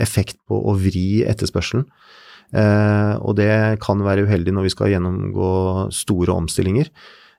effekt 0.07 0.39
på 0.47 0.55
å 0.55 0.79
vri 0.79 1.27
etterspørselen. 1.27 1.85
Eh, 2.51 3.15
og 3.23 3.37
det 3.39 3.79
kan 3.83 4.01
være 4.03 4.27
uheldig 4.27 4.55
når 4.55 4.67
vi 4.67 4.73
skal 4.75 4.91
gjennomgå 4.95 5.51
store 5.95 6.35
omstillinger. 6.35 6.91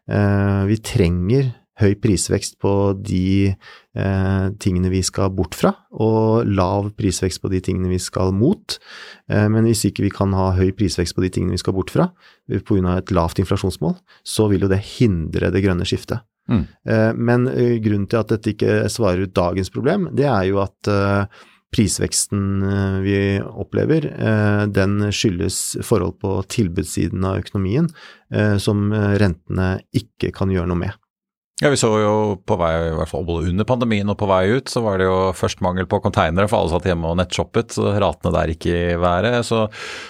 Eh, 0.08 0.62
vi 0.70 0.80
trenger 0.84 1.52
høy 1.82 1.96
prisvekst 2.02 2.58
på 2.62 2.74
de 2.98 3.52
eh, 3.52 4.46
tingene 4.62 4.92
vi 4.94 5.02
skal 5.06 5.32
bort 5.36 5.58
fra, 5.58 5.74
og 5.92 6.48
lav 6.50 6.92
prisvekst 6.98 7.42
på 7.44 7.52
de 7.52 7.62
tingene 7.66 7.92
vi 7.92 8.00
skal 8.02 8.34
mot. 8.36 8.78
Eh, 9.32 9.48
men 9.52 9.68
hvis 9.68 9.84
ikke 9.90 10.06
vi 10.06 10.14
kan 10.14 10.36
ha 10.38 10.52
høy 10.58 10.72
prisvekst 10.78 11.18
på 11.18 11.26
de 11.26 11.32
tingene 11.34 11.58
vi 11.58 11.62
skal 11.62 11.76
bort 11.78 11.94
fra, 11.94 12.12
pga. 12.48 12.98
et 12.98 13.14
lavt 13.16 13.42
inflasjonsmål, 13.44 13.98
så 14.24 14.50
vil 14.52 14.68
jo 14.68 14.72
det 14.72 14.84
hindre 14.98 15.54
det 15.54 15.64
grønne 15.66 15.88
skiftet. 15.88 16.26
Mm. 16.52 16.66
Eh, 16.90 17.12
men 17.16 17.48
eh, 17.52 17.78
grunnen 17.84 18.10
til 18.10 18.22
at 18.22 18.34
dette 18.34 18.54
ikke 18.56 18.84
svarer 18.92 19.26
ut 19.26 19.38
dagens 19.38 19.74
problem, 19.74 20.10
det 20.18 20.30
er 20.30 20.50
jo 20.50 20.62
at 20.64 20.92
prisveksten 21.72 22.64
eh, 22.64 22.98
vi 23.00 23.18
opplever, 23.42 24.06
eh, 24.12 24.64
den 24.68 25.12
skyldes 25.12 25.78
forhold 25.88 26.20
på 26.22 26.34
tilbudssiden 26.52 27.24
av 27.28 27.40
økonomien 27.42 27.88
eh, 28.34 28.58
som 28.60 28.92
rentene 28.92 29.78
ikke 29.96 30.34
kan 30.36 30.52
gjøre 30.52 30.72
noe 30.72 30.84
med. 30.84 31.01
Ja, 31.62 31.70
Vi 31.70 31.78
så 31.78 31.92
jo 32.02 32.14
på 32.42 32.56
vei, 32.58 32.72
i 32.90 32.94
hvert 32.98 33.10
fall 33.12 33.26
både 33.28 33.52
under 33.52 33.68
pandemien 33.70 34.10
og 34.10 34.18
på 34.18 34.26
vei 34.26 34.48
ut, 34.50 34.66
så 34.72 34.82
var 34.82 34.98
det 34.98 35.06
jo 35.06 35.30
først 35.38 35.60
mangel 35.62 35.86
på 35.86 36.00
konteinere, 36.02 36.50
for 36.50 36.58
alle 36.58 36.74
satt 36.74 36.88
hjemme 36.90 37.12
og 37.12 37.20
nettshoppet, 37.20 37.76
så 37.78 37.92
ratene 38.02 38.32
der 38.34 38.54
ikke 38.56 38.72
i 38.74 38.96
været. 38.98 39.46
Så 39.46 39.68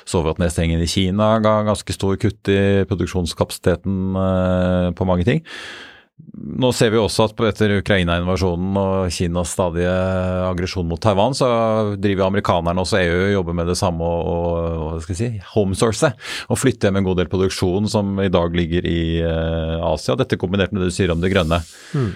så 0.07 0.21
vi 0.23 0.31
at 0.31 0.39
nedstengingen 0.39 0.79
i 0.85 0.87
Kina 0.87 1.33
ga 1.43 1.57
ganske 1.67 1.91
stor 1.91 2.15
kutt 2.21 2.47
i 2.47 2.87
produksjonskapasiteten 2.87 4.15
på 4.95 5.09
mange 5.09 5.27
ting. 5.27 5.43
Nå 6.61 6.69
ser 6.75 6.91
vi 6.93 6.99
også 6.99 7.27
at 7.27 7.41
etter 7.49 7.73
Ukraina-invasjonen 7.79 8.77
og 8.79 9.13
Kinas 9.13 9.53
stadige 9.55 9.91
aggresjon 10.47 10.87
mot 10.89 11.01
Taiwan, 11.01 11.35
så 11.37 11.47
driver 12.01 12.27
amerikanerne 12.27 12.83
også 12.83 12.99
EU 13.01 13.19
og 13.27 13.33
jobber 13.35 13.57
med 13.57 13.71
det 13.71 13.77
samme 13.79 14.05
og, 14.05 14.55
hva 14.81 15.01
skal 15.03 15.15
jeg 15.15 15.19
si, 15.21 15.43
homesource. 15.53 16.11
Og 16.49 16.59
flytte 16.59 16.89
hjem 16.89 17.01
en 17.01 17.07
god 17.07 17.21
del 17.21 17.31
produksjon 17.31 17.89
som 17.91 18.19
i 18.23 18.29
dag 18.33 18.57
ligger 18.57 18.87
i 18.89 19.01
uh, 19.23 19.91
Asia. 19.91 20.17
Dette 20.19 20.39
kombinert 20.41 20.73
med 20.73 20.83
det 20.83 20.91
du 20.91 20.97
sier 20.97 21.13
om 21.13 21.21
det 21.23 21.31
grønne 21.33 21.61
mm. 21.61 22.09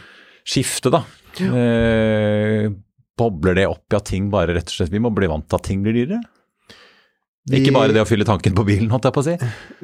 skiftet, 0.45 0.95
da. 0.95 1.03
Ja. 1.41 1.51
Uh, 1.51 2.69
bobler 3.19 3.57
det 3.57 3.69
opp 3.69 3.93
i 3.93 3.99
at 3.99 4.09
ting 4.09 4.29
bare 4.31 4.55
rett 4.55 4.69
og 4.71 4.75
slett 4.77 4.93
Vi 4.93 5.01
må 5.03 5.09
bli 5.15 5.27
vant 5.31 5.45
til 5.47 5.59
at 5.59 5.67
ting 5.67 5.83
blir 5.83 5.95
dyrere? 5.95 6.21
Vi, 7.45 7.59
ikke 7.61 7.75
bare 7.75 7.93
det 7.93 8.01
å 8.01 8.07
fylle 8.09 8.25
tanken 8.25 8.55
på 8.57 8.63
bilen, 8.65 8.89
holdt 8.89 9.05
jeg 9.05 9.13
på 9.13 9.21
å 9.21 9.25
si. 9.27 9.35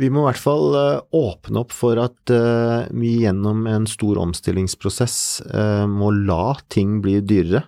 Vi 0.02 0.08
må 0.10 0.24
i 0.24 0.28
hvert 0.32 0.42
fall 0.42 0.74
uh, 0.74 1.04
åpne 1.14 1.62
opp 1.62 1.76
for 1.78 2.00
at 2.02 2.34
uh, 2.34 2.88
vi 2.90 3.20
gjennom 3.22 3.68
en 3.70 3.86
stor 3.90 4.18
omstillingsprosess 4.24 5.18
uh, 5.46 5.86
må 5.86 6.10
la 6.16 6.56
ting 6.74 7.00
bli 7.06 7.20
dyrere. 7.22 7.68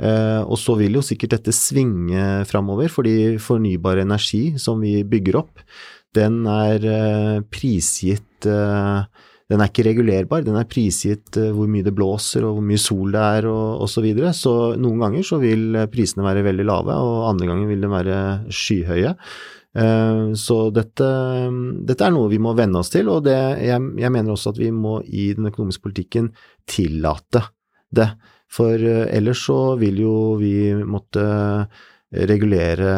og 0.00 0.56
så 0.56 0.72
vil 0.80 0.94
jo 0.96 1.02
sikkert 1.04 1.34
dette 1.34 1.52
svinge 1.52 2.46
framover, 2.48 2.88
fordi 2.88 3.36
fornybar 3.36 4.00
energi 4.00 4.56
som 4.56 4.80
vi 4.80 5.02
bygger 5.04 5.36
opp, 5.42 5.60
den 6.16 6.46
er 6.48 6.86
prisgitt 7.52 8.48
den 9.50 9.58
er 9.58 9.70
ikke 9.70 9.86
regulerbar. 9.88 10.44
Den 10.46 10.58
er 10.60 10.68
prisgitt 10.70 11.36
eh, 11.40 11.50
hvor 11.54 11.70
mye 11.70 11.86
det 11.86 11.94
blåser 11.96 12.46
og 12.46 12.58
hvor 12.58 12.66
mye 12.66 12.80
sol 12.80 13.10
det 13.14 13.22
er 13.38 13.48
og 13.50 13.84
osv. 13.86 13.96
Så, 14.00 14.04
videre. 14.04 14.34
så 14.36 14.52
noen 14.78 15.02
ganger 15.02 15.26
så 15.26 15.40
vil 15.42 15.74
eh, 15.74 15.88
prisene 15.90 16.26
være 16.26 16.44
veldig 16.46 16.66
lave, 16.68 16.94
og 16.94 17.26
andre 17.32 17.50
ganger 17.50 17.70
vil 17.72 17.82
de 17.82 17.90
være 17.90 18.18
skyhøye. 18.60 19.14
Eh, 19.80 20.22
så 20.38 20.58
dette, 20.74 21.10
dette 21.88 22.06
er 22.06 22.14
noe 22.14 22.30
vi 22.30 22.40
må 22.42 22.54
venne 22.58 22.82
oss 22.82 22.92
til, 22.94 23.10
og 23.10 23.24
det, 23.26 23.38
jeg, 23.66 23.90
jeg, 23.98 24.14
mener 24.14 24.36
også 24.36 24.54
at 24.54 24.62
vi 24.62 24.70
må 24.74 25.00
i 25.06 25.32
den 25.34 25.50
økonomiske 25.50 25.88
politikken 25.88 26.30
tillate 26.70 27.44
det. 27.90 28.12
For 28.50 28.74
ellers 28.82 29.44
så 29.46 29.76
vil 29.78 30.00
jo 30.02 30.14
vi 30.38 30.72
måtte 30.82 31.22
regulere 32.10 32.94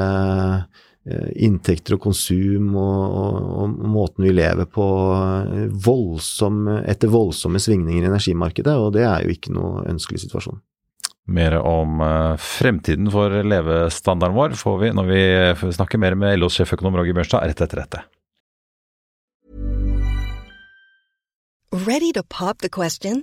inntekter 1.34 1.96
og 1.96 2.04
konsum 2.04 2.76
og, 2.78 3.14
og, 3.18 3.38
og, 3.64 3.72
måten 3.90 4.26
vi 4.26 4.34
lever 4.36 4.68
på 4.70 4.86
eh, 5.16 5.64
voldsom, 5.86 6.68
etter 6.86 7.10
voldsomme 7.10 7.58
svingninger 7.62 8.06
i 8.06 8.10
energimarkedet, 8.12 8.76
og 8.78 8.92
det 8.94 9.02
er 9.08 9.24
jo 9.24 9.34
ikke 9.34 9.54
noe 9.56 9.82
ønskelig 9.90 10.22
situasjon. 10.22 10.60
Mer 11.32 11.54
om 11.58 12.00
uh, 12.02 12.34
fremtiden 12.38 13.06
for 13.14 13.34
levestandarden 13.46 14.34
vår 14.34 14.56
får 14.58 14.78
vi 14.80 14.88
når 14.94 15.06
vi 15.06 15.20
snakker 15.76 16.00
mer 16.02 16.16
med 16.18 16.34
LOs 16.40 16.58
sjeføkonom 16.58 16.98
Roger 16.98 17.14
Bjørnstad 17.14 17.46
rett 17.46 17.62
etter 17.62 17.82
dette. 17.82 18.02
Ready 21.72 22.10
to 22.12 22.22
pop 22.22 22.58
the 22.58 22.68
question? 22.68 23.22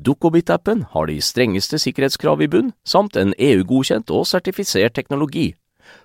Dukkobit-appen 0.00 0.84
har 0.92 1.08
de 1.10 1.18
strengeste 1.22 1.80
sikkerhetskrav 1.82 2.42
i 2.42 2.50
bunn, 2.50 2.72
samt 2.86 3.16
en 3.16 3.34
EU-godkjent 3.38 4.10
og 4.14 4.26
sertifisert 4.30 4.96
teknologi. 4.96 5.52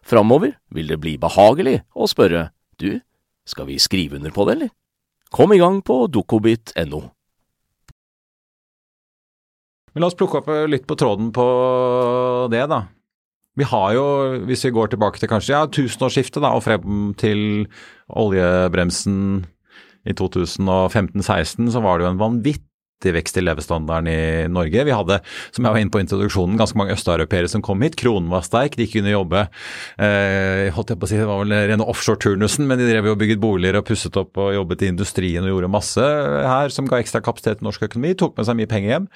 Framover 0.03 0.55
vil 0.73 0.91
det 0.91 0.99
bli 1.03 1.17
behagelig 1.19 1.81
å 1.95 2.07
spørre 2.09 2.49
du, 2.79 2.99
skal 3.47 3.67
vi 3.67 3.79
skrive 3.81 4.19
under 4.19 4.33
på 4.35 4.47
det, 4.47 4.55
eller? 4.57 4.73
Kom 5.33 5.53
i 5.53 5.59
gang 5.59 5.81
på 5.85 6.05
dukkobit.no. 6.13 7.01
La 9.93 10.09
oss 10.09 10.17
plukke 10.17 10.41
opp 10.41 10.49
litt 10.69 10.85
på 10.89 10.97
tråden 10.97 11.29
på 11.33 11.45
det, 12.49 12.65
da. 12.69 12.85
Vi 13.53 13.65
har 13.69 13.91
jo, 13.93 14.05
hvis 14.49 14.63
vi 14.65 14.73
går 14.73 14.93
tilbake 14.93 15.21
til 15.21 15.29
kanskje 15.29 15.53
ja, 15.53 15.65
tusenårsskiftet 15.69 16.41
da, 16.41 16.55
og 16.57 16.63
frem 16.65 17.11
til 17.21 17.67
oljebremsen 18.09 19.43
i 20.09 20.15
2015-16, 20.17 21.69
så 21.75 21.83
var 21.83 21.99
det 21.99 22.07
jo 22.07 22.13
en 22.15 22.23
vanvittig 22.23 22.72
vekst 23.11 23.39
i 23.39 23.43
levestandarden 23.43 24.07
i 24.07 24.47
Norge. 24.47 24.85
Vi 24.87 24.95
hadde, 24.95 25.19
som 25.51 25.67
jeg 25.67 25.75
var 25.75 25.83
inne 25.83 25.93
på 25.93 25.99
introduksjonen, 26.03 26.55
ganske 26.59 26.79
mange 26.79 26.95
østeuropeere 26.95 27.49
som 27.51 27.63
kom 27.65 27.83
hit. 27.83 27.97
Kronen 27.99 28.31
var 28.31 28.45
sterk, 28.47 28.77
de 28.79 28.87
kunne 28.87 29.11
jobbe 29.11 29.43
eh, 29.43 30.71
holdt 30.73 30.93
jeg 30.93 31.01
på 31.01 31.09
å 31.09 31.11
si, 31.11 31.19
Det 31.19 31.27
var 31.29 31.43
vel 31.43 31.57
rene 31.73 31.89
offshore-turnusen, 31.91 32.67
men 32.69 32.79
de 32.79 32.87
drev 32.87 33.09
jo 33.09 33.17
og 33.17 33.19
bygget 33.21 33.43
boliger 33.43 33.79
og 33.79 33.87
pusset 33.89 34.21
opp 34.21 34.39
og 34.39 34.53
jobbet 34.55 34.85
i 34.85 34.93
industrien 34.93 35.43
og 35.43 35.51
gjorde 35.55 35.73
masse 35.73 36.07
her 36.53 36.73
som 36.73 36.87
ga 36.87 37.01
ekstra 37.03 37.23
kapasitet 37.25 37.59
til 37.59 37.67
norsk 37.67 37.89
økonomi. 37.89 38.15
Tok 38.19 38.37
med 38.37 38.47
seg 38.47 38.59
mye 38.59 38.71
penger 38.71 38.95
hjem. 38.95 39.11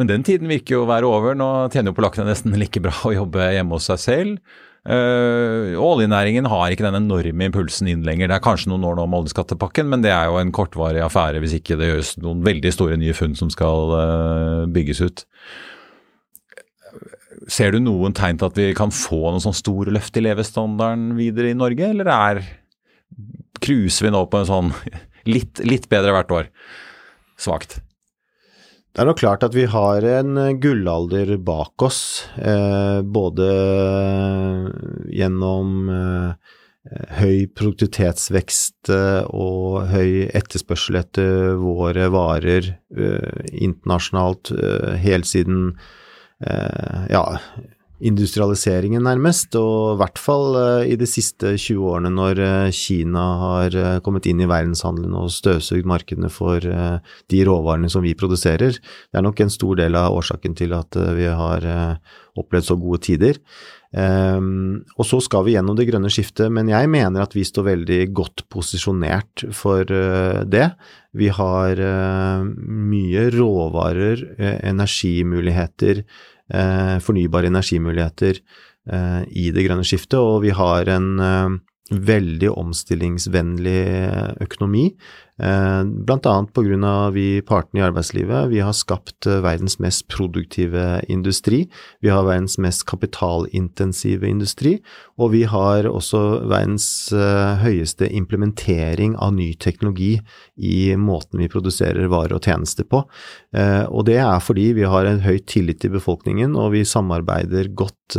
Men 0.00 0.10
den 0.10 0.24
tiden 0.26 0.50
virker 0.50 0.78
jo 0.78 0.84
å 0.84 0.90
være 0.90 1.06
over. 1.08 1.36
Nå 1.38 1.48
tjener 1.70 1.92
jo 1.92 1.98
polakkene 1.98 2.26
nesten 2.26 2.56
like 2.58 2.82
bra 2.82 2.94
å 3.06 3.14
jobbe 3.14 3.52
hjemme 3.54 3.78
hos 3.78 3.86
seg 3.92 4.02
selv. 4.02 4.62
Uh, 4.84 5.72
oljenæringen 5.80 6.44
har 6.52 6.68
ikke 6.68 6.84
den 6.84 6.98
enorme 6.98 7.46
impulsen 7.48 7.88
inn 7.88 8.02
lenger. 8.04 8.28
Det 8.28 8.36
er 8.36 8.44
kanskje 8.44 8.68
noen 8.68 8.84
år 8.84 8.98
nå 8.98 9.06
med 9.08 9.22
oljeskattepakken, 9.22 9.88
men 9.88 10.04
det 10.04 10.12
er 10.12 10.28
jo 10.28 10.36
en 10.36 10.52
kortvarig 10.52 11.00
affære 11.00 11.40
hvis 11.40 11.56
ikke 11.56 11.78
det 11.80 11.88
gjøres 11.88 12.10
noen 12.20 12.42
veldig 12.44 12.72
store 12.74 12.98
nye 13.00 13.14
funn 13.16 13.36
som 13.38 13.52
skal 13.52 13.94
uh, 13.94 14.66
bygges 14.74 15.00
ut. 15.00 15.24
Ser 17.48 17.72
du 17.72 17.80
noen 17.80 18.12
tegn 18.16 18.36
til 18.40 18.50
at 18.52 18.60
vi 18.60 18.68
kan 18.76 18.92
få 18.92 19.22
noen 19.30 19.44
sånn 19.44 19.56
store 19.56 19.94
løft 19.94 20.20
i 20.20 20.24
levestandarden 20.24 21.16
videre 21.16 21.54
i 21.54 21.56
Norge, 21.56 21.88
eller 21.88 22.12
er 22.12 22.44
cruiser 23.64 24.10
vi 24.10 24.12
nå 24.12 24.20
på 24.28 24.42
en 24.42 24.50
sånn 24.52 24.72
litt, 25.34 25.64
litt 25.64 25.88
bedre 25.92 26.12
hvert 26.18 26.38
år? 26.42 26.52
Svakt. 27.40 27.80
Det 28.94 29.02
er 29.02 29.08
nok 29.08 29.18
klart 29.18 29.42
at 29.42 29.56
vi 29.56 29.64
har 29.66 30.04
en 30.06 30.36
gullalder 30.62 31.32
bak 31.42 31.82
oss, 31.82 32.28
eh, 32.38 33.00
både 33.02 33.48
gjennom 35.10 35.88
eh, 35.90 36.52
høy 37.18 37.48
produktivitetsvekst 37.58 38.92
eh, 38.94 39.26
og 39.34 39.90
høy 39.90 40.30
etterspørsel 40.30 41.00
etter 41.00 41.58
våre 41.58 42.06
varer 42.14 42.70
eh, 42.70 43.42
internasjonalt 43.66 44.54
eh, 44.54 44.94
helt 45.02 45.26
siden 45.26 45.72
eh, 46.46 47.10
ja, 47.10 47.24
industrialiseringen, 48.04 49.04
nærmest, 49.06 49.54
og 49.56 49.94
i 49.94 49.98
hvert 50.02 50.20
fall 50.20 50.58
uh, 50.58 50.84
i 50.84 50.96
de 51.00 51.06
siste 51.08 51.54
20 51.56 51.86
årene 51.88 52.10
når 52.12 52.40
uh, 52.42 52.72
Kina 52.74 53.22
har 53.40 53.76
uh, 53.78 54.00
kommet 54.04 54.28
inn 54.28 54.42
i 54.44 54.48
verdenshandelen 54.50 55.14
og 55.16 55.32
støvsugd 55.32 55.88
markedene 55.88 56.30
for 56.32 56.60
de 56.60 57.40
råvarene 57.48 57.88
som 57.92 58.04
vi 58.04 58.16
produserer. 58.18 58.76
Det 58.76 59.18
er 59.18 59.24
nok 59.24 59.40
en 59.40 59.52
stor 59.52 59.78
del 59.80 59.96
av 59.98 60.16
årsaken 60.16 60.56
til 60.58 60.74
at 60.76 60.96
vi 61.16 61.26
har 61.28 61.64
opplevd 62.38 62.66
så 62.66 62.76
gode 62.80 63.00
tider. 63.06 63.40
Um, 63.94 64.82
og 64.98 65.06
så 65.06 65.20
skal 65.22 65.44
vi 65.46 65.54
gjennom 65.54 65.76
det 65.78 65.86
grønne 65.86 66.10
skiftet, 66.10 66.50
men 66.50 66.70
jeg 66.72 66.88
mener 66.90 67.22
at 67.22 67.36
vi 67.36 67.44
står 67.46 67.68
veldig 67.68 68.00
godt 68.16 68.44
posisjonert 68.50 69.46
for 69.54 69.86
det. 69.86 70.66
Vi 71.14 71.30
har 71.30 71.82
mye 72.58 73.28
råvarer, 73.36 74.24
energimuligheter, 74.66 76.02
Eh, 76.02 76.32
fornybare 77.00 77.48
energimuligheter 77.48 78.40
eh, 78.90 79.22
i 79.30 79.50
det 79.54 79.64
grønne 79.66 79.86
skiftet, 79.86 80.18
og 80.20 80.42
vi 80.44 80.52
har 80.54 80.90
en 80.92 81.08
eh, 81.20 81.54
veldig 81.94 82.50
omstillingsvennlig 82.52 83.80
økonomi. 84.44 84.86
Blant 85.36 86.26
annet 86.30 86.52
pga. 86.54 87.10
vi 87.10 87.42
partene 87.42 87.80
i 87.80 87.84
arbeidslivet. 87.84 88.50
Vi 88.52 88.60
har 88.62 88.72
skapt 88.72 89.26
verdens 89.26 89.80
mest 89.82 90.06
produktive 90.08 91.02
industri. 91.08 91.64
Vi 92.00 92.08
har 92.08 92.22
verdens 92.22 92.54
mest 92.58 92.86
kapitalintensive 92.86 94.28
industri. 94.28 94.78
Og 95.18 95.32
vi 95.32 95.42
har 95.42 95.88
også 95.90 96.46
verdens 96.46 97.10
høyeste 97.10 98.06
implementering 98.14 99.16
av 99.18 99.34
ny 99.34 99.54
teknologi 99.54 100.20
i 100.54 100.94
måten 100.94 101.42
vi 101.42 101.50
produserer 101.50 102.06
varer 102.06 102.38
og 102.38 102.46
tjenester 102.46 102.86
på. 102.86 103.02
Og 103.90 104.04
det 104.06 104.20
er 104.22 104.38
fordi 104.38 104.72
vi 104.78 104.86
har 104.86 105.04
en 105.04 105.22
høy 105.24 105.40
tillit 105.50 105.82
til 105.82 105.96
befolkningen, 105.98 106.54
og 106.54 106.76
vi 106.78 106.86
samarbeider 106.86 107.74
godt 107.74 108.18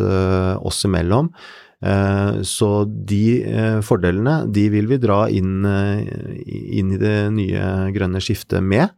oss 0.59 0.83
imellom. 0.83 1.31
Eh, 1.83 2.41
så 2.41 2.69
de 2.85 3.25
eh, 3.43 3.79
fordelene, 3.85 4.45
de 4.51 4.67
vil 4.73 4.87
vi 4.89 4.99
dra 5.01 5.25
inn, 5.29 5.65
eh, 5.67 6.05
inn 6.79 6.93
i 6.95 7.01
det 7.01 7.17
nye 7.35 7.91
grønne 7.95 8.23
skiftet 8.23 8.63
med. 8.63 8.93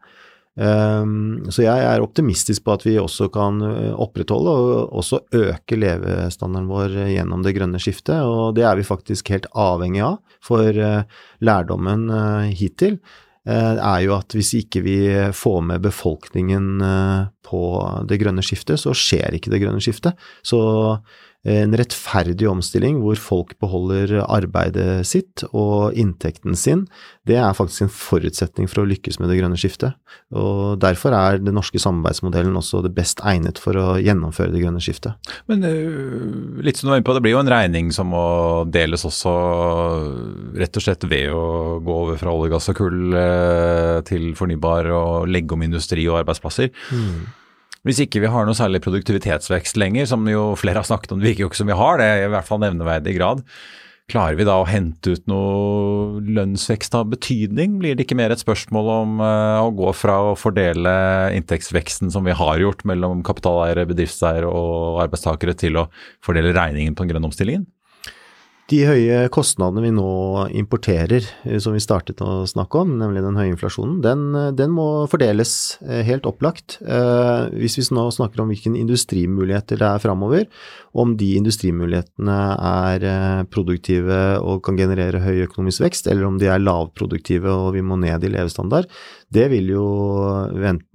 Så 0.58 1.62
jeg 1.62 1.82
er 1.86 2.02
optimistisk 2.02 2.63
på 2.66 2.74
at 2.74 2.82
vi 2.88 2.96
også 2.98 3.28
kan 3.30 3.60
opprettholde 3.62 4.56
og 4.58 4.96
også 5.04 5.20
øke 5.38 5.78
levestandarden 5.78 6.66
vår 6.66 6.96
gjennom 7.12 7.44
det 7.46 7.54
grønne 7.54 7.78
skiftet, 7.78 8.26
og 8.26 8.56
det 8.58 8.66
er 8.66 8.80
vi 8.80 8.88
faktisk 8.88 9.30
helt 9.36 9.46
avhengig 9.54 10.02
av. 10.02 10.18
For 10.42 10.74
lærdommen 11.46 12.10
hittil 12.58 12.98
er 13.46 14.02
jo 14.08 14.16
at 14.18 14.34
hvis 14.34 14.56
ikke 14.63 14.82
vi 14.82 14.98
får 15.30 15.62
med 15.62 15.86
befolkningen 15.86 16.82
på 17.46 17.63
det 18.10 18.18
grønne 18.26 18.42
skiftet, 18.42 18.82
så 18.82 18.98
skjer 18.98 19.38
ikke 19.38 19.54
det 19.54 19.62
grønne 19.62 19.86
skiftet. 19.86 20.18
Så 20.42 20.58
en 21.47 21.76
rettferdig 21.78 22.47
omstilling 22.50 22.97
hvor 23.04 23.19
folk 23.21 23.54
beholder 23.62 24.17
arbeidet 24.26 25.06
sitt 25.08 25.45
og 25.52 25.95
inntekten 25.95 26.58
sin, 26.58 26.86
det 27.30 27.38
er 27.39 27.56
faktisk 27.56 27.86
en 27.86 27.93
forutsetning 27.93 28.67
for 28.67 28.82
å 28.82 28.88
lykkes 28.89 29.19
med 29.21 29.32
det 29.32 29.38
grønne 29.39 29.60
skiftet. 29.60 29.95
Og 30.36 30.80
Derfor 30.82 31.15
er 31.15 31.39
den 31.39 31.56
norske 31.56 31.80
samarbeidsmodellen 31.80 32.58
også 32.60 32.82
det 32.84 32.93
best 32.97 33.21
egnet 33.28 33.62
for 33.62 33.78
å 33.80 33.88
gjennomføre 34.02 34.52
det 34.54 34.63
grønne 34.63 34.82
skiftet. 34.84 35.15
Men 35.47 35.63
uh, 35.63 36.60
litt 36.65 36.80
som 36.80 36.88
du 36.88 36.93
var 36.93 37.02
inne 37.02 37.08
på, 37.08 37.15
det 37.15 37.23
blir 37.23 37.38
jo 37.38 37.43
en 37.45 37.54
regning 37.54 37.93
som 37.95 38.12
må 38.12 38.28
deles 38.73 39.08
også 39.08 39.34
rett 40.58 40.80
og 40.80 40.84
slett 40.84 41.08
ved 41.08 41.32
å 41.32 41.80
gå 41.84 42.00
over 42.04 42.19
fra 42.19 42.34
olje, 42.34 42.54
gass 42.56 42.71
og 42.73 42.82
kull 42.82 43.15
uh, 43.15 44.04
til 44.08 44.34
fornybar 44.38 44.91
og 44.95 45.28
legge 45.32 45.56
om 45.56 45.67
industri 45.67 46.10
og 46.10 46.23
arbeidsplasser. 46.26 46.73
Mm. 46.91 47.28
Hvis 47.86 48.02
ikke 48.04 48.22
vi 48.24 48.32
har 48.32 48.48
noe 48.48 48.58
særlig 48.58 48.82
produktivitetsvekst 48.86 49.78
lenger, 49.80 50.08
som 50.10 50.24
jo 50.30 50.54
flere 50.60 50.82
har 50.82 50.88
snakket 50.88 51.13
om, 51.13 51.22
det 51.22 51.32
virker 51.32 51.46
jo 51.46 51.52
ikke 51.52 51.62
som 51.62 51.70
vi 51.70 51.78
har 51.78 52.02
det, 52.02 52.10
i 52.24 52.32
hvert 52.34 52.48
fall 52.48 52.63
nevneverdig 52.63 53.18
grad. 53.20 53.44
Klarer 54.08 54.38
vi 54.40 54.46
da 54.48 54.54
å 54.62 54.68
hente 54.68 55.18
ut 55.18 55.26
noe 55.28 56.22
lønnsvekst 56.24 56.94
av 56.96 57.10
betydning? 57.12 57.74
Blir 57.82 57.98
det 57.98 58.06
ikke 58.06 58.16
mer 58.16 58.32
et 58.32 58.40
spørsmål 58.40 58.92
om 58.94 59.18
uh, 59.20 59.60
å 59.66 59.74
gå 59.76 59.92
fra 60.00 60.16
å 60.30 60.38
fordele 60.40 60.94
inntektsveksten 61.36 62.13
som 62.13 62.24
vi 62.24 62.36
har 62.40 62.62
gjort 62.63 62.86
mellom 62.88 63.20
kapitaleiere, 63.28 63.84
bedriftseiere 63.90 64.48
og 64.48 65.02
arbeidstakere, 65.04 65.58
til 65.60 65.82
å 65.84 65.90
fordele 66.24 66.56
regningen 66.56 66.96
på 66.96 67.04
den 67.04 67.12
grønne 67.12 67.28
omstillingen? 67.28 67.68
De 68.67 68.82
høye 68.84 69.30
kostnadene 69.32 69.80
vi 69.80 69.93
nå 69.95 70.10
importerer, 70.60 71.23
eh, 71.47 71.56
som 71.63 71.71
vi 71.71 71.80
startet 71.80 72.19
å 72.19 72.41
snakke 72.43 72.82
om, 72.82 72.97
nemlig 72.99 73.21
den 73.23 73.38
høye 73.39 73.53
inflasjonen, 73.53 74.01
den, 74.03 74.25
eh, 74.36 74.49
den 74.51 74.73
må 74.75 75.08
fordeles 75.08 75.77
eh, 75.88 76.01
helt 76.03 76.27
opplagt. 76.27 76.75
Hvis 76.84 77.77
vi 77.80 77.86
nå 77.95 78.03
snakker 78.12 78.43
om 78.43 78.51
hvilke 78.51 78.73
industrimuligheter 78.75 79.80
det 79.80 79.88
er 79.88 80.03
framover, 80.03 80.45
om 80.97 81.15
de 81.15 81.30
industrimulighetene 81.39 82.38
er 82.58 83.45
produktive 83.53 84.19
og 84.41 84.63
kan 84.65 84.80
generere 84.80 85.21
høy 85.23 85.45
økonomisk 85.45 85.86
vekst, 85.86 86.12
eller 86.12 86.27
om 86.27 86.39
de 86.41 86.49
er 86.51 86.63
lavproduktive 86.63 87.47
og 87.47 87.73
vi 87.77 87.86
må 87.86 87.95
ned 88.01 88.25
i 88.25 88.32
levestandard, 88.34 88.89
det 89.32 89.47
vil 89.53 89.71
jo 89.77 89.88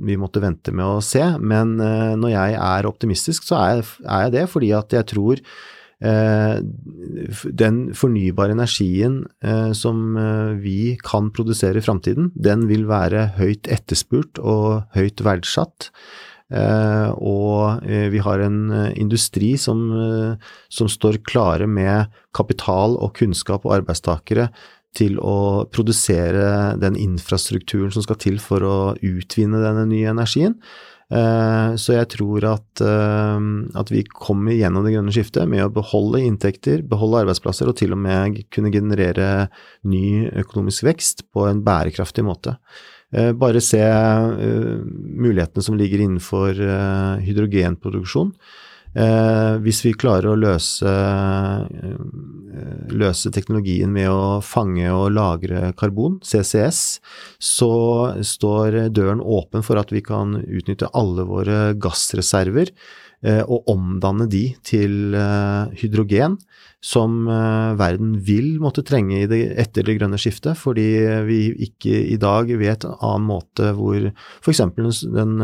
vi 0.02 0.18
måtte 0.20 0.42
vente 0.42 0.74
med 0.74 0.98
å 0.98 1.04
se. 1.04 1.22
Men 1.40 1.76
når 1.78 2.34
jeg 2.34 2.58
er 2.58 2.88
optimistisk, 2.90 3.46
så 3.48 3.60
er 3.62 3.84
jeg 3.84 4.34
det 4.34 4.48
fordi 4.52 4.72
at 4.76 4.92
jeg 4.98 5.08
tror 5.14 5.44
den 6.02 7.78
fornybare 7.94 8.56
energien 8.56 9.22
eh, 9.44 9.70
som 9.76 10.16
eh, 10.18 10.58
vi 10.58 10.96
kan 11.04 11.30
produsere 11.34 11.78
i 11.78 11.84
framtiden, 11.84 12.32
den 12.34 12.66
vil 12.70 12.88
være 12.90 13.28
høyt 13.38 13.70
etterspurt 13.70 14.40
og 14.42 14.82
høyt 14.96 15.24
verdsatt. 15.24 15.92
og 16.52 17.80
vi 18.12 18.18
har 18.20 18.42
en 18.44 18.92
industri 19.00 19.54
som, 19.56 19.78
som 20.68 20.88
står 20.88 21.22
klare 21.24 21.64
med 21.66 22.12
kapital 22.36 22.98
og 23.00 23.14
kunnskap 23.16 23.64
og 23.64 23.78
arbeidstakere 23.78 24.50
til 24.92 25.16
å 25.16 25.64
produsere 25.72 26.76
den 26.76 26.98
infrastrukturen 27.00 27.94
som 27.94 28.04
skal 28.04 28.20
til 28.20 28.36
for 28.36 28.60
å 28.68 28.76
utvinne 29.00 29.62
denne 29.64 29.86
nye 29.88 30.12
energien. 30.12 30.58
Eh, 31.12 31.74
så 31.76 31.96
jeg 31.98 32.08
tror 32.14 32.46
at, 32.48 32.80
eh, 32.80 33.42
at, 33.76 33.90
vi 33.92 34.00
kommer 34.08 34.56
gjennom 34.56 34.86
det 34.86 34.94
grønne 34.94 35.12
skiftet 35.12 35.50
med 35.50 35.66
å 35.66 35.74
beholde 35.74 36.22
inntekter, 36.24 36.84
beholde 36.88 37.24
arbeidsplasser 37.26 37.68
og 37.68 37.76
til 37.80 37.92
og 37.92 38.00
med 38.00 38.40
kunne 38.54 38.72
generere 38.72 39.50
ny 39.84 40.30
økonomisk 40.44 40.86
vekst 40.88 41.26
på 41.34 41.44
en 41.50 41.60
bærekraftig 41.66 42.24
måte. 42.24 42.56
Eh, 43.12 43.32
bare 43.36 43.60
se 43.60 43.82
mulighetene 43.82 45.64
som 45.64 45.76
ligger 45.76 46.06
innenfor 46.06 46.56
hydrogenproduksjon. 47.26 48.32
Eh, 48.92 49.54
hvis 49.64 49.80
vi 49.86 49.94
klarer 49.96 50.28
å 50.32 50.36
løse, 50.36 50.84
eh, 50.84 51.94
løse, 52.92 53.30
teknologien 53.32 53.92
med 53.92 54.10
å 54.12 54.42
fange 54.44 54.84
og 54.92 55.14
lagre 55.16 55.72
karbon, 55.72 56.18
CCS, 56.20 57.00
så 57.40 57.72
står 58.20 58.92
døren 58.92 59.20
åpen 59.24 59.64
for 59.64 59.80
at 59.80 59.90
vi 59.92 60.02
kan 60.04 60.36
utnytte 60.44 60.90
alle 60.92 61.24
våre 61.24 61.72
gassreserver 61.74 62.74
og 63.22 63.68
omdanne 63.70 64.26
de 64.26 64.48
til 64.66 65.14
hydrogen, 65.78 66.34
som 66.82 67.28
verden 67.78 68.16
vil 68.26 68.56
måtte 68.62 68.82
trenge 68.82 69.22
det, 69.30 69.38
etter 69.60 69.86
det 69.86 69.94
grønne 70.00 70.18
skiftet, 70.20 70.58
fordi 70.58 70.86
vi 71.28 71.38
ikke 71.68 71.94
i 72.10 72.18
dag 72.20 72.50
vet 72.58 72.86
en 72.88 72.96
annen 72.98 73.28
måte 73.28 73.70
hvor 73.76 74.08
f.eks. 74.42 74.62
Den, 75.12 75.36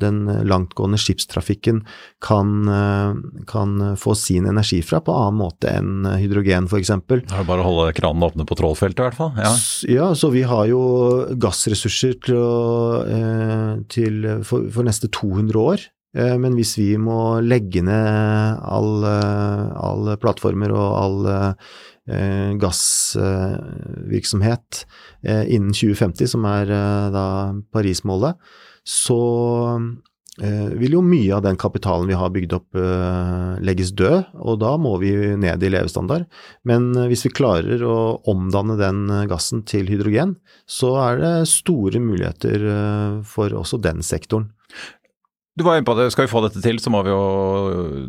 den 0.00 0.22
langtgående 0.48 1.00
skipstrafikken 1.00 1.82
kan, 2.24 2.64
kan, 3.50 3.76
få 4.00 4.16
sin 4.16 4.48
energi 4.48 4.80
fra 4.86 5.02
på 5.04 5.14
annen 5.14 5.40
måte 5.42 5.68
enn 5.76 6.08
hydrogen, 6.16 6.70
f.eks. 6.70 6.94
Det 7.10 7.20
er 7.28 7.48
bare 7.48 7.60
å 7.60 7.68
holde 7.68 7.92
kranene 7.96 8.30
åpne 8.30 8.48
på 8.48 8.56
trålfeltet, 8.58 9.04
i 9.04 9.08
hvert 9.10 9.20
fall. 9.20 9.32
Ja. 9.36 9.54
ja, 9.92 10.10
så 10.16 10.32
vi 10.32 10.46
har 10.48 10.64
jo 10.70 10.82
gassressurser 11.40 12.16
til, 12.24 13.86
til 13.92 14.28
for, 14.48 14.68
for 14.72 14.88
neste 14.88 15.12
200 15.12 15.60
år. 15.60 15.90
Eh, 16.16 16.38
men 16.42 16.54
hvis 16.58 16.72
vi 16.78 16.96
må 16.98 17.40
legge 17.44 17.82
ned 17.86 18.58
alle 18.66 19.12
all 19.78 20.16
plattformer 20.20 20.72
og 20.74 20.96
all 20.98 21.26
eh, 21.30 21.54
gassvirksomhet 22.60 24.86
eh, 25.22 25.44
innen 25.54 25.72
2050, 25.76 26.26
som 26.34 26.44
er 26.50 26.66
da 27.14 27.26
Paris-målet, 27.72 28.34
så 28.86 29.20
vil 30.40 30.94
jo 30.94 31.02
mye 31.04 31.34
av 31.36 31.42
den 31.44 31.56
kapitalen 31.60 32.08
vi 32.08 32.16
har 32.16 32.30
bygd 32.32 32.52
opp 32.56 32.72
legges 33.60 33.90
død, 33.98 34.24
og 34.40 34.56
da 34.62 34.70
må 34.80 34.94
vi 35.02 35.10
ned 35.36 35.62
i 35.66 35.68
levestandard. 35.68 36.24
Men 36.64 36.94
hvis 37.10 37.26
vi 37.26 37.32
klarer 37.34 37.82
å 37.84 38.22
omdanne 38.30 38.78
den 38.80 39.10
gassen 39.28 39.60
til 39.68 39.90
hydrogen, 39.90 40.36
så 40.64 40.94
er 41.02 41.20
det 41.20 41.34
store 41.50 42.00
muligheter 42.00 42.64
for 43.28 43.52
også 43.58 43.76
den 43.84 44.00
sektoren. 44.06 44.48
Du 45.60 45.64
var 45.64 45.76
inne 45.76 45.84
på 45.84 45.92
det, 45.94 46.10
Skal 46.10 46.24
vi 46.24 46.32
få 46.32 46.40
dette 46.40 46.62
til, 46.64 46.78
så 46.80 46.88
må 46.88 47.02
vi 47.04 47.12
jo 47.12 47.20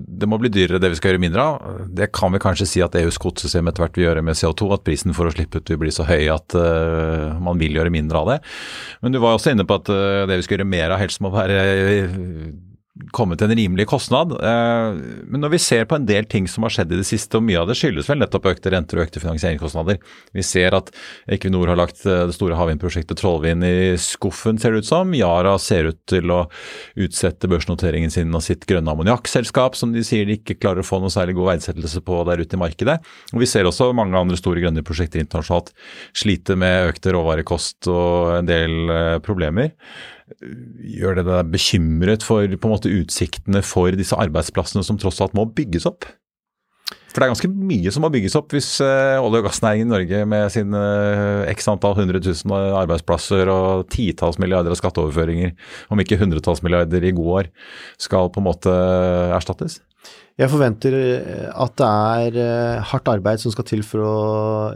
Det 0.08 0.30
må 0.30 0.40
bli 0.40 0.52
dyrere 0.54 0.80
det 0.80 0.94
vi 0.94 1.00
skal 1.00 1.12
gjøre 1.12 1.24
mindre 1.26 1.44
av. 1.44 1.82
Det 1.92 2.08
kan 2.16 2.32
vi 2.32 2.40
kanskje 2.40 2.68
si 2.70 2.84
at 2.86 2.96
EUs 2.96 3.20
kvotesystem 3.20 3.68
etter 3.68 3.84
hvert 3.84 4.00
vil 4.00 4.08
gjøre 4.08 4.24
med 4.24 4.40
CO2. 4.40 4.70
At 4.72 4.86
prisen 4.88 5.16
for 5.18 5.28
å 5.28 5.34
slippe 5.36 5.60
ut 5.60 5.74
vil 5.74 5.82
bli 5.82 5.92
så 5.92 6.08
høy 6.08 6.30
at 6.32 6.56
uh, 6.56 7.36
man 7.44 7.60
vil 7.60 7.76
gjøre 7.76 7.92
mindre 7.92 8.22
av 8.22 8.32
det. 8.32 8.40
Men 9.04 9.12
du 9.12 9.20
var 9.20 9.36
også 9.36 9.52
inne 9.52 9.68
på 9.68 9.82
at 9.82 9.92
uh, 9.92 10.24
det 10.32 10.40
vi 10.40 10.48
skal 10.48 10.62
gjøre 10.62 10.72
mer 10.72 10.96
av 10.96 11.02
helst 11.04 11.20
må 11.24 11.34
være 11.34 11.60
komme 13.16 13.38
til 13.40 13.48
en 13.48 13.56
rimelig 13.56 13.86
kostnad. 13.88 14.34
Eh, 14.36 14.98
men 15.32 15.42
når 15.44 15.54
vi 15.54 15.60
ser 15.64 15.86
på 15.88 15.96
en 15.96 16.06
del 16.08 16.26
ting 16.30 16.48
som 16.52 16.66
har 16.66 16.74
skjedd 16.76 16.92
i 16.92 17.00
det 17.00 17.08
siste, 17.08 17.40
og 17.40 17.46
mye 17.48 17.62
av 17.62 17.70
det 17.70 17.78
skyldes 17.80 18.10
vel 18.12 18.20
nettopp 18.20 18.50
økte 18.52 18.74
renter 18.74 19.00
og 19.00 19.06
økte 19.08 19.24
finansieringskostnader. 19.24 20.02
Vi 20.36 20.44
ser 20.46 20.76
at 20.76 20.92
Equinor 21.32 21.72
har 21.72 21.80
lagt 21.80 22.04
eh, 22.04 22.26
det 22.28 22.36
store 22.36 22.60
havvindprosjektet 22.60 23.22
Trollvind 23.22 23.64
i 23.68 23.96
skuffen, 24.02 24.60
ser 24.60 24.76
det 24.76 24.84
ut 24.84 24.92
som. 24.92 25.16
Yara 25.16 25.56
ser 25.62 25.92
ut 25.94 26.02
til 26.12 26.36
å 26.36 26.44
utsette 27.00 27.50
børsnoteringen 27.52 28.12
sin 28.12 28.36
av 28.36 28.44
sitt 28.46 28.68
grønne 28.70 28.92
ammoniakkselskap, 28.92 29.80
som 29.80 29.96
de 29.96 30.04
sier 30.06 30.28
de 30.28 30.42
ikke 30.42 30.60
klarer 30.60 30.84
å 30.84 30.88
få 30.88 31.00
noe 31.00 31.14
særlig 31.14 31.40
god 31.40 31.54
verdsettelse 31.54 32.04
på 32.04 32.22
der 32.28 32.44
ute 32.44 32.60
i 32.60 32.62
markedet. 32.62 33.00
Og 33.32 33.40
Vi 33.42 33.50
ser 33.50 33.70
også 33.70 33.94
mange 33.96 34.20
andre 34.20 34.40
store 34.40 34.60
grønne 34.64 34.84
prosjekter 34.86 35.24
internasjonalt 35.24 35.72
slite 36.12 36.60
med 36.60 36.92
økte 36.92 37.16
råvarekost 37.16 37.88
og 37.92 38.42
en 38.42 38.52
del 38.52 38.82
eh, 38.92 39.20
problemer. 39.24 39.72
Gjør 40.40 41.20
det 41.20 41.28
deg 41.28 41.52
bekymret 41.54 42.26
for 42.26 42.48
på 42.48 42.70
en 42.70 42.74
måte 42.74 42.92
utsiktene 42.94 43.62
for 43.66 43.94
disse 43.98 44.18
arbeidsplassene 44.18 44.84
som 44.86 45.00
tross 45.02 45.22
alt 45.24 45.36
må 45.38 45.48
bygges 45.56 45.88
opp? 45.90 46.08
For 47.12 47.20
det 47.20 47.26
er 47.26 47.32
ganske 47.34 47.50
mye 47.52 47.92
som 47.92 48.06
må 48.06 48.10
bygges 48.12 48.38
opp 48.40 48.54
hvis 48.56 48.70
uh, 48.84 49.20
olje- 49.20 49.42
og 49.42 49.48
gassnæringen 49.50 49.90
i 49.90 49.92
Norge 49.92 50.24
med 50.32 50.52
sine 50.54 50.80
uh, 50.80 51.52
x 51.52 51.68
antall 51.72 51.98
100 51.98 52.24
000 52.24 52.76
arbeidsplasser 52.80 53.52
og 53.52 53.86
titalls 53.92 54.40
milliarder 54.40 54.72
av 54.72 54.80
skatteoverføringer, 54.80 55.54
om 55.92 56.04
ikke 56.04 56.20
hundretalls 56.22 56.64
milliarder 56.64 57.04
i 57.04 57.14
gode 57.16 57.42
år, 57.42 57.52
skal 58.00 58.32
på 58.32 58.40
en 58.40 58.48
måte 58.48 58.76
erstattes? 59.36 59.82
Jeg 60.40 60.50
forventer 60.50 60.96
at 61.52 61.76
det 61.78 61.88
er 61.88 62.86
hardt 62.90 63.12
arbeid 63.12 63.44
som 63.44 63.52
skal 63.54 63.68
til 63.68 63.84
for 63.86 64.08
å 64.08 64.14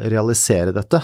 realisere 0.04 0.76
dette. 0.76 1.00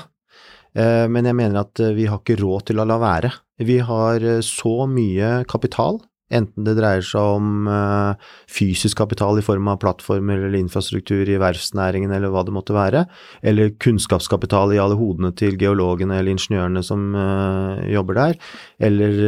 Men 0.73 1.27
jeg 1.27 1.35
mener 1.35 1.65
at 1.65 1.81
vi 1.97 2.05
har 2.07 2.21
ikke 2.21 2.37
råd 2.39 2.69
til 2.69 2.79
å 2.79 2.85
la 2.87 2.95
være. 3.01 3.33
Vi 3.61 3.77
har 3.85 4.23
eh, 4.25 4.41
så 4.45 4.87
mye 4.89 5.41
kapital, 5.49 5.99
enten 6.33 6.65
det 6.67 6.75
dreier 6.79 7.05
seg 7.05 7.37
om 7.37 7.67
eh, 7.69 8.29
fysisk 8.51 8.97
kapital 9.01 9.39
i 9.39 9.45
form 9.45 9.69
av 9.71 9.79
plattformer 9.83 10.39
eller 10.47 10.59
infrastruktur 10.59 11.29
i 11.29 11.39
verftsnæringen 11.41 12.13
eller 12.15 12.33
hva 12.33 12.45
det 12.47 12.55
måtte 12.55 12.75
være, 12.75 13.05
eller 13.43 13.73
kunnskapskapital 13.81 14.75
i 14.75 14.81
alle 14.81 14.97
hodene 14.99 15.33
til 15.37 15.57
geologene 15.61 16.19
eller 16.19 16.35
ingeniørene 16.35 16.83
som 16.85 17.11
eh, 17.15 17.85
jobber 17.93 18.19
der, 18.19 18.37
eller, 18.81 19.23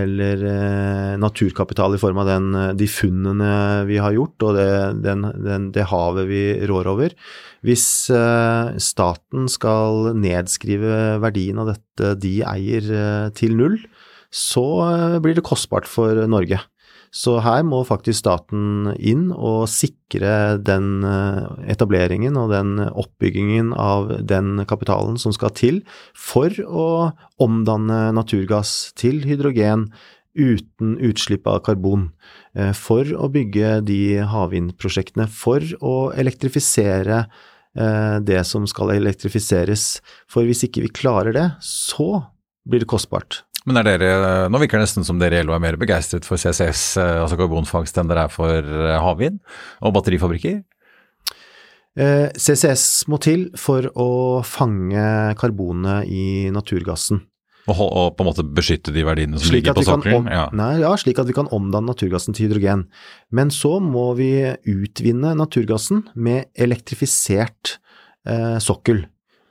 eller 0.00 0.46
naturkapital 1.20 1.96
i 1.96 2.02
form 2.02 2.20
av 2.22 2.30
den, 2.30 2.50
de 2.78 2.90
funnene 2.90 3.52
vi 3.88 4.00
har 4.00 4.14
gjort 4.16 4.48
og 4.48 4.58
det, 4.58 4.72
den, 5.04 5.26
den, 5.44 5.70
det 5.74 5.88
havet 5.90 6.28
vi 6.30 6.44
rår 6.70 6.90
over. 6.94 7.16
Hvis 7.66 7.84
eh, 8.14 8.76
staten 8.80 9.48
skal 9.52 10.14
nedskrive 10.16 11.18
verdien 11.20 11.60
av 11.60 11.74
dette 11.74 12.14
de 12.22 12.38
eier 12.48 12.86
eh, 12.88 13.26
til 13.36 13.56
null, 13.58 13.76
så 14.34 14.66
eh, 14.86 15.16
blir 15.22 15.36
det 15.38 15.46
kostbart 15.46 15.88
for 15.90 16.26
Norge. 16.30 16.60
Så 17.10 17.40
her 17.42 17.64
må 17.66 17.80
faktisk 17.82 18.20
staten 18.20 18.92
inn 18.94 19.32
og 19.34 19.64
sikre 19.66 20.60
den 20.62 21.02
etableringen 21.66 22.38
og 22.38 22.52
den 22.52 22.76
oppbyggingen 22.86 23.72
av 23.74 24.12
den 24.22 24.62
kapitalen 24.70 25.18
som 25.18 25.34
skal 25.34 25.50
til 25.58 25.80
for 26.14 26.54
å 26.62 27.10
omdanne 27.42 28.12
naturgass 28.14 28.92
til 28.94 29.24
hydrogen 29.26 29.88
uten 30.38 30.94
utslipp 31.02 31.50
av 31.50 31.64
karbon. 31.66 32.12
For 32.78 33.10
å 33.18 33.26
bygge 33.34 33.80
de 33.90 34.22
havvindprosjektene, 34.30 35.26
for 35.26 35.66
å 35.82 35.96
elektrifisere 36.14 37.24
Eh, 37.78 38.16
det 38.26 38.42
som 38.48 38.66
skal 38.66 38.96
elektrifiseres. 38.96 40.00
For 40.30 40.46
hvis 40.46 40.64
ikke 40.66 40.82
vi 40.86 40.94
klarer 41.02 41.34
det, 41.36 41.46
så 41.62 42.26
blir 42.66 42.82
det 42.82 42.90
kostbart. 42.90 43.44
Men 43.68 43.80
er 43.80 43.88
dere, 43.90 44.10
Nå 44.48 44.60
virker 44.62 44.80
det 44.80 44.86
nesten 44.88 45.06
som 45.06 45.18
dere 45.20 45.40
i 45.40 45.44
LO 45.44 45.52
er 45.56 45.62
mer 45.62 45.76
begeistret 45.80 46.24
for 46.28 46.40
CCS, 46.40 46.84
eh, 47.02 47.16
altså 47.20 47.38
karbonfangst, 47.40 47.98
enn 48.00 48.10
dere 48.10 48.26
er 48.28 48.32
for 48.32 48.58
eh, 48.58 48.98
havvind 49.00 49.40
og 49.84 49.96
batterifabrikker? 49.98 50.62
CCS 52.00 53.10
må 53.10 53.18
til 53.20 53.48
for 53.58 53.84
å 53.98 54.06
fange 54.46 55.02
karbonet 55.36 56.06
i 56.08 56.46
naturgassen. 56.54 57.18
Og, 57.68 57.80
og, 57.86 58.06
på 58.16 58.24
en 58.24 58.28
måte 58.30 58.44
beskytte 58.56 58.94
de 58.94 59.04
verdiene 59.06 59.38
som 59.38 59.50
slik 59.50 59.60
ligger 59.60 59.76
på 59.76 59.84
sokkelen? 59.86 60.28
Ja. 60.32 60.46
ja, 60.80 60.90
slik 60.98 61.20
at 61.20 61.28
vi 61.28 61.36
kan 61.36 61.50
omdanne 61.54 61.92
naturgassen 61.92 62.36
til 62.36 62.48
hydrogen. 62.48 62.86
Men 63.34 63.52
så 63.54 63.76
må 63.84 64.10
vi 64.18 64.32
utvinne 64.70 65.34
naturgassen 65.38 66.06
med 66.14 66.48
elektrifisert 66.58 67.76
eh, 68.26 68.56
sokkel. 68.62 69.04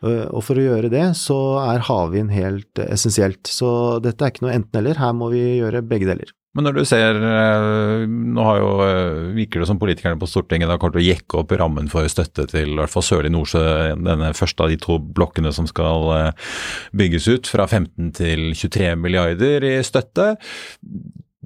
Eh, 0.05 0.25
og 0.29 0.43
for 0.47 0.59
å 0.59 0.65
gjøre 0.65 0.91
det, 0.93 1.05
så 1.19 1.39
er 1.65 1.85
havvind 1.89 2.33
helt 2.35 2.83
essensielt. 2.89 3.43
Så 3.49 3.71
dette 4.03 4.25
er 4.25 4.33
ikke 4.33 4.47
noe 4.47 4.57
enten-eller, 4.57 4.99
her 5.01 5.15
må 5.17 5.31
vi 5.33 5.43
gjøre 5.59 5.85
begge 5.85 6.09
deler. 6.09 6.33
Men 6.57 6.65
når 6.65 6.79
du 6.79 6.85
ser 6.89 7.17
eh, 7.21 8.05
Nå 8.09 8.45
har 8.45 8.57
jo, 8.57 8.69
eh, 8.81 9.19
virker 9.37 9.61
det 9.61 9.67
som 9.69 9.77
politikerne 9.81 10.17
på 10.19 10.29
Stortinget 10.29 10.71
da 10.71 10.79
kommer 10.81 10.97
til 10.97 11.03
å 11.03 11.09
jekke 11.11 11.37
opp 11.43 11.53
rammen 11.61 11.91
for 11.91 12.09
støtte 12.09 12.47
til 12.49 12.73
i 12.73 12.79
hvert 12.79 12.93
fall 12.93 13.05
Sørlig 13.05 13.29
Nordsjø, 13.35 13.61
denne 14.01 14.31
første 14.37 14.65
av 14.65 14.73
de 14.73 14.79
to 14.81 14.97
blokkene 14.97 15.53
som 15.53 15.69
skal 15.69 16.09
eh, 16.15 16.49
bygges 16.97 17.29
ut, 17.29 17.51
fra 17.53 17.67
15 17.69 18.09
til 18.17 18.49
23 18.57 18.95
milliarder 18.97 19.67
i 19.67 19.75
støtte. 19.85 20.31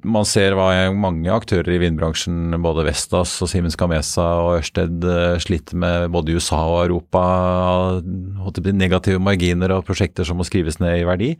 Man 0.04 0.26
ser 0.28 0.52
hva 0.56 0.68
mange 0.92 1.32
aktører 1.32 1.72
i 1.72 1.80
vindbransjen, 1.80 2.52
både 2.64 2.84
Vestas 2.84 3.38
og 3.40 3.48
Siemens 3.48 3.78
Gamesa 3.80 4.26
og 4.42 4.58
Ørsted, 4.58 5.06
sliter 5.40 5.80
med 5.80 6.10
både 6.12 6.32
i 6.32 6.36
USA 6.36 6.60
og 6.60 6.82
Europa. 6.90 7.22
Negative 8.74 9.22
marginer 9.22 9.72
og 9.78 9.86
prosjekter 9.88 10.28
som 10.28 10.36
må 10.40 10.44
skrives 10.44 10.76
ned 10.82 11.00
i 11.00 11.08
verdi. 11.08 11.30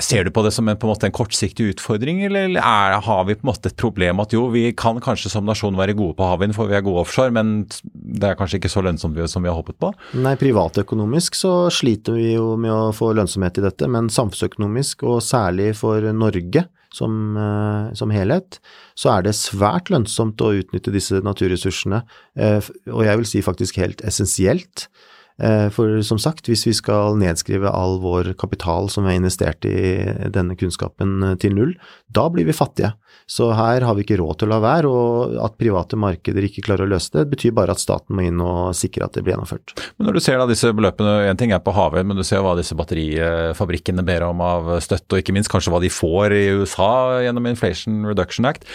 Ser 0.00 0.24
du 0.24 0.32
på 0.34 0.42
det 0.44 0.52
som 0.56 0.68
en, 0.68 0.78
på 0.80 0.86
en, 0.88 0.92
måte, 0.94 1.08
en 1.08 1.14
kortsiktig 1.14 1.70
utfordring, 1.74 2.22
eller 2.26 2.56
er, 2.56 2.96
har 3.04 3.22
vi 3.28 3.36
på 3.38 3.44
en 3.44 3.50
måte 3.52 3.70
et 3.70 3.78
problem 3.80 4.22
at 4.24 4.34
jo, 4.34 4.46
vi 4.52 4.70
kan 4.76 5.00
kanskje 5.02 5.32
som 5.32 5.46
nasjon 5.48 5.78
være 5.78 5.96
gode 5.98 6.16
på 6.18 6.28
havvind, 6.32 6.56
for 6.56 6.70
vi 6.70 6.78
er 6.78 6.84
gode 6.86 7.04
offshore, 7.04 7.34
men 7.36 7.54
det 7.92 8.32
er 8.32 8.38
kanskje 8.38 8.60
ikke 8.60 8.72
så 8.72 8.84
lønnsomt 8.86 9.18
som 9.30 9.44
vi 9.44 9.52
har 9.52 9.58
håpet 9.58 9.78
på? 9.82 9.92
Nei, 10.24 10.34
privatøkonomisk 10.40 11.38
så 11.38 11.54
sliter 11.74 12.16
vi 12.18 12.34
jo 12.34 12.54
med 12.60 12.72
å 12.72 12.90
få 12.96 13.12
lønnsomhet 13.16 13.60
i 13.60 13.66
dette, 13.68 13.88
men 13.90 14.10
samfunnsøkonomisk, 14.12 15.04
og 15.08 15.22
særlig 15.24 15.72
for 15.78 16.04
Norge 16.16 16.66
som, 16.94 17.36
eh, 17.36 17.94
som 17.94 18.10
helhet, 18.10 18.58
så 18.98 19.16
er 19.16 19.22
det 19.26 19.36
svært 19.38 19.90
lønnsomt 19.92 20.42
å 20.42 20.52
utnytte 20.58 20.92
disse 20.94 21.20
naturressursene, 21.22 22.02
eh, 22.36 22.60
og 22.90 23.04
jeg 23.06 23.20
vil 23.20 23.26
si 23.26 23.42
faktisk 23.46 23.78
helt 23.82 24.02
essensielt. 24.06 24.88
For 25.72 26.02
som 26.04 26.18
sagt, 26.20 26.50
hvis 26.50 26.66
vi 26.66 26.74
skal 26.76 27.16
nedskrive 27.16 27.70
all 27.72 27.96
vår 28.02 28.34
kapital 28.40 28.90
som 28.92 29.06
er 29.08 29.16
investert 29.16 29.64
i 29.64 30.04
denne 30.28 30.56
kunnskapen 30.60 31.22
til 31.40 31.54
null, 31.56 31.70
da 32.12 32.26
blir 32.28 32.44
vi 32.44 32.56
fattige. 32.56 32.92
Så 33.30 33.48
her 33.56 33.86
har 33.86 33.96
vi 33.96 34.04
ikke 34.04 34.18
råd 34.20 34.40
til 34.40 34.50
å 34.50 34.52
la 34.52 34.58
være, 34.60 34.90
og 34.90 35.36
at 35.40 35.56
private 35.60 35.96
markeder 36.00 36.44
ikke 36.44 36.64
klarer 36.66 36.84
å 36.84 36.90
løse 36.92 37.14
det, 37.14 37.28
betyr 37.30 37.54
bare 37.56 37.72
at 37.72 37.82
staten 37.82 38.16
må 38.18 38.26
inn 38.26 38.42
og 38.44 38.74
sikre 38.76 39.06
at 39.06 39.16
det 39.16 39.22
blir 39.24 39.36
gjennomført. 39.36 39.72
Men 39.96 40.10
når 40.10 40.18
du 40.18 40.22
ser 40.24 40.40
da 40.40 40.48
disse 40.50 40.74
beløpene, 40.76 41.14
en 41.30 41.40
ting 41.40 41.54
er 41.54 41.62
på 41.64 41.74
havvind, 41.76 42.10
men 42.10 42.20
du 42.20 42.26
ser 42.26 42.42
hva 42.44 42.56
disse 42.58 42.76
batterifabrikkene 42.76 44.04
ber 44.04 44.26
om 44.28 44.42
av 44.44 44.74
støtte, 44.84 45.14
og 45.14 45.22
ikke 45.22 45.36
minst 45.36 45.52
kanskje 45.52 45.72
hva 45.72 45.80
de 45.80 45.92
får 45.94 46.36
i 46.36 46.44
USA 46.60 46.90
gjennom 47.24 47.48
Inflation 47.48 48.02
Reduction 48.10 48.50
Act. 48.50 48.68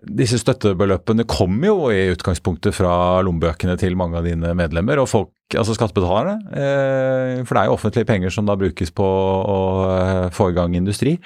Disse 0.00 0.38
støttebeløpene 0.40 1.26
kommer 1.28 1.72
jo 1.72 1.90
i 1.92 2.06
utgangspunktet 2.12 2.76
fra 2.76 3.20
lommebøkene 3.24 3.74
til 3.80 3.98
mange 4.00 4.20
av 4.20 4.28
dine 4.28 4.54
medlemmer 4.56 5.02
og 5.02 5.10
folk, 5.10 5.34
altså 5.58 5.74
skattebetalerne. 5.76 6.36
Eh, 6.52 7.40
for 7.46 7.56
det 7.56 7.62
er 7.62 7.70
jo 7.70 7.76
offentlige 7.78 8.08
penger 8.08 8.34
som 8.34 8.46
da 8.48 8.58
brukes 8.58 8.92
på 8.94 9.06
å 9.06 9.58
eh, 9.96 10.28
få 10.34 10.50
i 10.50 10.56
gang 10.56 10.76
industri. 10.78 11.16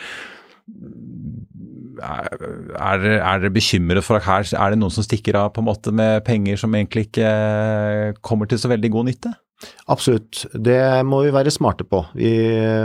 Er 2.05 3.05
dere 3.05 3.53
bekymret 3.55 4.05
for 4.05 4.19
at 4.19 4.27
her 4.27 4.49
er 4.59 4.75
det 4.75 4.81
noen 4.81 4.93
som 4.93 5.07
stikker 5.07 5.39
av 5.39 5.53
på 5.55 5.63
en 5.63 5.69
måte 5.69 5.95
med 5.95 6.25
penger 6.27 6.59
som 6.61 6.75
egentlig 6.75 7.09
ikke 7.09 7.31
kommer 8.25 8.51
til 8.51 8.61
så 8.61 8.71
veldig 8.73 8.91
god 8.97 9.11
nytte? 9.11 9.35
Absolutt, 9.89 10.45
det 10.53 10.83
må 11.07 11.23
vi 11.25 11.33
være 11.33 11.53
smarte 11.55 11.87
på. 11.89 12.03
Vi 12.19 12.35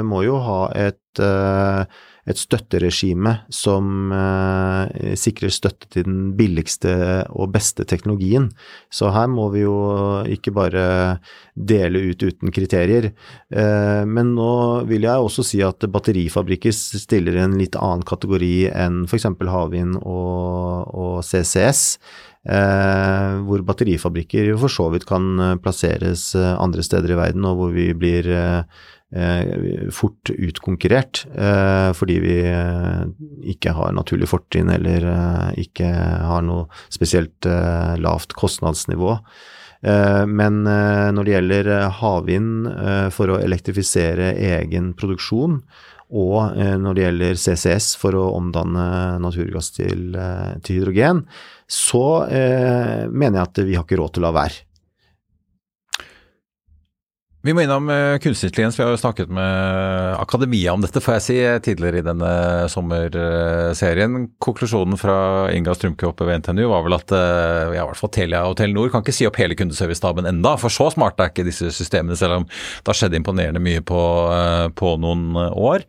må 0.05 0.21
jo 0.23 0.37
ha 0.43 0.61
et 0.77 1.19
uh, 1.23 1.83
et 2.27 2.39
støtteregime 2.39 3.35
som 3.53 4.11
eh, 4.13 5.13
sikrer 5.19 5.53
støtte 5.53 5.89
til 5.93 6.05
den 6.07 6.19
billigste 6.37 6.93
og 7.29 7.53
beste 7.55 7.85
teknologien. 7.89 8.49
Så 8.91 9.11
her 9.15 9.29
må 9.31 9.49
vi 9.53 9.63
jo 9.63 9.77
ikke 10.29 10.53
bare 10.55 10.83
dele 11.55 12.03
ut 12.11 12.23
uten 12.23 12.53
kriterier. 12.55 13.11
Eh, 13.49 14.03
men 14.05 14.33
nå 14.37 14.51
vil 14.89 15.07
jeg 15.07 15.29
også 15.29 15.45
si 15.47 15.63
at 15.65 15.87
batterifabrikker 15.89 16.75
stiller 16.75 17.41
en 17.43 17.57
litt 17.59 17.79
annen 17.79 18.05
kategori 18.07 18.69
enn 18.73 19.03
f.eks. 19.07 19.29
havvind 19.49 20.01
og, 20.03 20.91
og 20.93 21.15
CCS. 21.25 21.85
Eh, 22.49 23.33
hvor 23.45 23.65
batterifabrikker 23.67 24.53
for 24.59 24.71
så 24.71 24.87
vidt 24.93 25.07
kan 25.09 25.59
plasseres 25.63 26.31
andre 26.39 26.85
steder 26.85 27.13
i 27.13 27.19
verden, 27.19 27.45
og 27.47 27.59
hvor 27.59 27.75
vi 27.75 27.91
blir 27.97 28.29
eh, 28.31 28.63
Eh, 28.63 28.98
fort 29.91 30.29
utkonkurrert 30.29 31.23
eh, 31.33 31.89
fordi 31.97 32.17
vi 32.21 32.35
eh, 32.45 33.07
ikke 33.49 33.73
har 33.73 33.95
naturlig 33.97 34.29
fortrinn 34.29 34.69
eller 34.69 35.07
ikke 35.57 35.89
har 36.29 36.43
noe 36.45 36.67
spesielt 36.93 37.47
lavt 37.99 38.35
kostnadsnivå. 38.37 39.15
Men 39.79 40.57
når 40.67 41.23
det 41.23 41.31
gjelder 41.31 41.69
havvind 42.01 42.67
for 43.15 43.31
å 43.31 43.37
elektrifisere 43.39 44.33
egen 44.35 44.91
produksjon, 44.99 45.61
og 46.11 46.57
når 46.83 46.97
det 46.97 47.05
gjelder 47.05 47.39
CCS 47.39 47.87
for 48.01 48.17
å 48.19 48.25
omdanne 48.35 48.89
naturgass 49.23 49.71
til, 49.77 50.11
til 50.67 50.81
hydrogen, 50.81 51.23
så 51.63 52.27
mener 52.27 53.39
jeg 53.39 53.45
at 53.45 53.63
vi 53.63 53.79
har 53.79 53.87
ikke 53.87 54.01
råd 54.03 54.17
til 54.17 54.25
å 54.25 54.27
la 54.27 54.35
være. 54.41 54.68
Vi 57.39 57.53
må 57.55 57.63
innom 57.63 57.87
kunstig 58.19 58.49
intelligens. 58.49 58.75
Vi 58.75 58.83
har 58.83 58.89
jo 58.91 58.99
snakket 58.99 59.29
med 59.31 60.17
akademia 60.19 60.73
om 60.73 60.81
dette, 60.83 60.99
får 60.99 61.13
jeg 61.15 61.23
si, 61.23 61.37
tidligere 61.69 62.01
i 62.01 62.03
denne 62.03 62.31
sommerserien. 62.67 64.25
Konklusjonen 64.43 64.99
fra 64.99 65.15
Inga 65.55 65.71
Strømke 65.77 66.09
oppe 66.09 66.27
ved 66.27 66.41
NTNU 66.41 66.65
var 66.67 66.83
vel 66.83 66.97
at 66.97 67.13
uh, 67.15 67.71
ja, 67.71 67.85
i 67.85 67.87
hvert 67.87 68.01
fall 68.01 68.11
Telia 68.11 68.41
og 68.43 68.57
Telenor 68.59 68.91
kan 68.91 69.05
ikke 69.05 69.15
si 69.15 69.29
opp 69.29 69.39
hele 69.39 69.55
kundeservicestaben 69.55 70.27
enda, 70.27 70.57
for 70.59 70.73
så 70.73 70.89
smarte 70.91 71.23
er 71.23 71.31
ikke 71.31 71.47
disse 71.47 71.71
systemene, 71.77 72.19
selv 72.19 72.41
om 72.41 72.49
det 72.49 72.91
har 72.91 72.99
skjedd 73.05 73.15
imponerende 73.21 73.63
mye 73.63 73.85
på, 73.87 74.03
uh, 74.35 74.67
på 74.75 74.97
noen 74.99 75.39
år. 75.39 75.87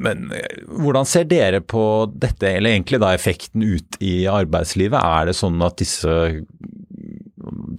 Men 0.00 0.30
hvordan 0.64 1.08
ser 1.08 1.28
dere 1.28 1.60
på 1.60 1.82
dette, 2.16 2.54
eller 2.56 2.72
egentlig 2.72 3.04
da 3.04 3.12
effekten 3.16 3.68
ut 3.68 4.00
i 4.00 4.24
arbeidslivet? 4.32 4.96
Er 4.96 5.28
det 5.28 5.36
sånn 5.36 5.60
at 5.64 5.76
disse 5.80 6.16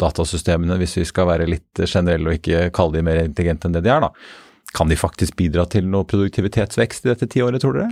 datasystemene, 0.02 0.78
hvis 0.82 0.98
vi 1.00 1.06
skal 1.08 1.30
være 1.30 1.48
litt 1.50 1.86
generelle 1.86 2.32
og 2.32 2.40
ikke 2.40 2.68
kalle 2.76 2.98
de 2.98 3.06
mer 3.06 3.22
intelligente 3.24 3.70
enn 3.70 3.78
det 3.78 3.84
de 3.86 3.94
er, 3.94 4.06
da, 4.08 4.12
kan 4.76 4.92
de 4.92 5.00
faktisk 5.00 5.38
bidra 5.40 5.66
til 5.72 5.88
noe 5.90 6.08
produktivitetsvekst 6.10 7.06
i 7.06 7.14
dette 7.14 7.30
tiåret, 7.32 7.64
tror 7.64 7.80
dere? 7.80 7.92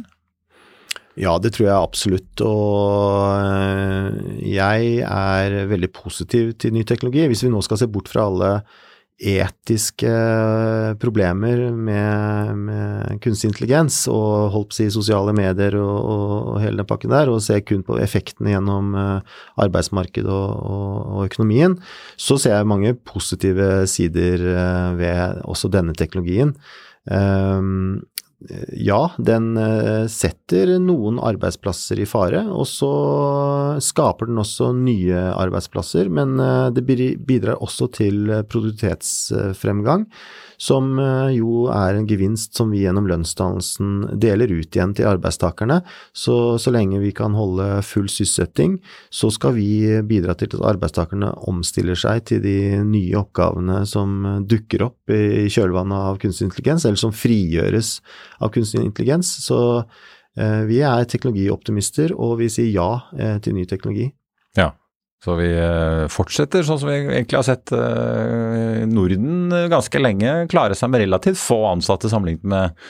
Ja, 1.16 1.38
det 1.40 1.54
tror 1.56 1.70
jeg 1.70 1.76
absolutt. 1.76 2.42
Og 2.44 3.30
eh, 3.40 4.42
jeg 4.52 4.98
er 5.08 5.56
veldig 5.72 5.92
positiv 5.96 6.52
til 6.60 6.76
ny 6.76 6.84
teknologi. 6.88 7.24
Hvis 7.32 7.46
vi 7.46 7.52
nå 7.54 7.62
skal 7.64 7.80
se 7.80 7.88
bort 7.92 8.12
fra 8.12 8.28
alle 8.28 8.50
etiske 9.16 10.12
problemer 11.00 11.70
med, 11.72 12.58
med 12.68 13.22
kunstig 13.24 13.54
intelligens 13.54 14.02
og 14.12 14.52
holdt 14.52 14.74
på 14.74 14.76
å 14.76 14.78
si 14.78 14.88
sosiale 14.92 15.32
medier 15.36 15.78
og, 15.80 15.94
og, 15.96 16.34
og, 16.52 16.58
hele 16.64 16.82
den 16.82 16.90
pakken 16.90 17.14
der, 17.14 17.32
og 17.32 17.44
ser 17.46 17.64
kun 17.64 17.86
på 17.88 17.96
effektene 18.04 18.52
gjennom 18.52 18.92
uh, 18.98 19.38
arbeidsmarkedet 19.64 20.32
og, 20.32 20.66
og, 20.66 21.22
økonomien, 21.30 21.78
så 22.20 22.36
ser 22.42 22.58
jeg 22.58 22.72
mange 22.72 22.92
positive 23.08 23.86
sider 23.92 24.44
uh, 24.52 24.92
ved 25.00 25.40
også 25.48 25.72
denne 25.72 25.96
teknologien. 25.96 26.52
Um, 27.06 28.04
ja, 28.76 29.12
den 29.18 29.56
eh, 29.58 30.06
setter 30.12 30.76
noen 30.84 31.18
arbeidsplasser 31.24 32.02
i 32.04 32.08
fare, 32.10 32.44
og 32.52 32.68
så 32.70 32.90
skaper 33.82 34.30
den 34.30 34.42
også 34.42 34.72
nye 34.76 35.22
arbeidsplasser. 35.32 36.12
Men 36.14 36.36
eh, 36.44 36.68
det 36.76 36.86
bidrar 37.26 37.62
også 37.64 37.90
til 37.96 38.28
produktivitetsfremgang 38.52 40.10
som 40.62 40.96
eh, 41.00 41.36
jo 41.38 41.66
er 41.74 41.98
en 41.98 42.08
gevinst 42.08 42.56
som 42.58 42.72
vi 42.74 42.84
gjennom 42.84 43.08
lønnsdannelsen 43.10 44.20
deler 44.22 44.52
ut 44.52 44.76
igjen 44.76 44.96
til 44.96 45.10
arbeidstakerne. 45.10 45.82
Så, 46.16 46.58
så 46.62 46.74
lenge 46.74 47.02
vi 47.04 47.12
kan 47.16 47.36
holde 47.38 47.82
full 47.86 48.08
sysselsetting, 48.12 48.78
så 49.14 49.32
skal 49.34 49.56
vi 49.58 50.02
bidra 50.08 50.36
til 50.38 50.52
at 50.56 50.68
arbeidstakerne 50.74 51.32
omstiller 51.50 52.00
seg 52.00 52.26
til 52.30 52.44
de 52.46 52.58
nye 52.86 53.16
oppgavene 53.20 53.84
som 53.90 54.44
dukker 54.48 54.88
opp 54.90 55.14
i 55.14 55.48
kjølvannet 55.52 56.10
av 56.12 56.20
kunstig 56.22 56.50
intelligens, 56.50 56.86
eller 56.88 57.00
som 57.00 57.16
frigjøres 57.16 57.98
av 58.40 58.52
kunstig 58.56 58.84
intelligens. 58.84 59.30
Så 59.46 59.60
eh, 59.80 60.62
vi 60.70 60.82
er 60.86 61.08
teknologioptimister, 61.10 62.16
og 62.16 62.40
vi 62.42 62.50
sier 62.52 62.72
ja 62.74 62.90
eh, 63.18 63.38
til 63.44 63.58
ny 63.58 63.66
teknologi. 63.70 64.10
Ja, 64.58 64.72
så 65.24 65.38
vi 65.40 65.50
eh, 65.52 66.06
fortsetter 66.12 66.66
sånn 66.66 66.82
som 66.82 66.92
vi 66.92 67.02
egentlig 67.02 67.40
har 67.40 67.48
sett 67.48 67.74
Norden 68.92 69.52
ganske 69.72 70.02
lenge 70.02 70.38
klare 70.52 70.78
seg 70.78 70.92
med 70.92 71.06
relativt 71.06 71.42
få 71.42 71.64
ansatte 71.72 72.12
sammenlignet 72.12 72.48
med 72.52 72.88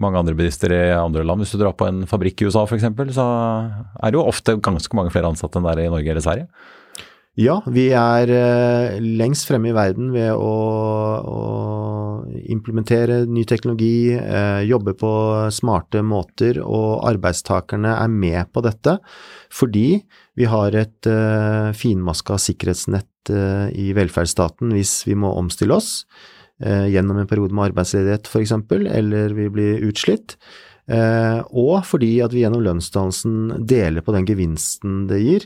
mange 0.00 0.20
andre 0.20 0.34
bedrifter 0.36 0.72
i 0.72 0.82
andre 0.96 1.24
land. 1.26 1.42
Hvis 1.44 1.52
du 1.54 1.60
drar 1.60 1.74
på 1.76 1.88
en 1.88 2.04
fabrikk 2.08 2.40
i 2.40 2.48
USA 2.48 2.64
f.eks., 2.64 2.86
så 3.16 3.26
er 4.00 4.12
det 4.12 4.16
jo 4.16 4.28
ofte 4.28 4.56
ganske 4.62 4.96
mange 4.96 5.12
flere 5.12 5.28
ansatte 5.28 5.60
enn 5.60 5.66
der 5.68 5.82
i 5.82 5.90
Norge 5.92 6.14
eller 6.14 6.24
Sverige. 6.24 6.46
Ja, 7.40 7.54
vi 7.72 7.86
er 7.96 8.28
eh, 8.34 8.98
lengst 9.00 9.46
fremme 9.48 9.70
i 9.70 9.76
verden 9.76 10.10
ved 10.12 10.34
å, 10.36 10.54
å 11.24 11.38
implementere 12.52 13.22
ny 13.30 13.46
teknologi, 13.48 14.12
jobbe 14.68 14.92
på 14.98 15.12
smarte 15.54 16.02
måter, 16.04 16.60
og 16.60 17.06
arbeidstakerne 17.08 17.94
er 17.96 18.10
med 18.12 18.50
på 18.52 18.62
dette 18.66 18.98
fordi 19.54 20.02
vi 20.38 20.48
har 20.48 20.76
et 20.78 21.08
uh, 21.10 21.72
finmaska 21.76 22.36
sikkerhetsnett 22.40 23.32
i 23.76 23.90
velferdsstaten 23.96 24.72
hvis 24.74 24.94
vi 25.06 25.16
må 25.18 25.32
omstille 25.36 25.76
oss 25.76 25.90
gjennom 26.60 27.20
en 27.20 27.28
periode 27.28 27.54
med 27.56 27.70
arbeidsledighet 27.70 28.28
f.eks., 28.28 28.54
eller 28.88 29.34
vi 29.36 29.46
blir 29.52 29.84
utslitt. 29.86 30.34
Uh, 30.90 31.44
og 31.54 31.84
fordi 31.86 32.16
at 32.24 32.32
vi 32.34 32.40
gjennom 32.42 32.64
lønnsdannelsen 32.64 33.66
deler 33.68 34.02
på 34.02 34.14
den 34.16 34.24
gevinsten 34.26 35.04
det 35.10 35.20
gir. 35.22 35.44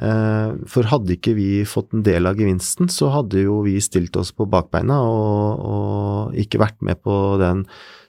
Uh, 0.00 0.56
for 0.68 0.88
hadde 0.88 1.16
ikke 1.16 1.34
vi 1.36 1.48
fått 1.68 1.92
en 1.92 2.04
del 2.06 2.28
av 2.28 2.38
gevinsten, 2.40 2.88
så 2.92 3.10
hadde 3.12 3.42
jo 3.44 3.58
vi 3.66 3.74
stilt 3.84 4.16
oss 4.16 4.32
på 4.32 4.46
bakbeina 4.48 4.96
og, 5.04 5.66
og 5.68 6.38
ikke 6.40 6.62
vært 6.62 6.80
med 6.86 7.02
på 7.04 7.16
den 7.42 7.64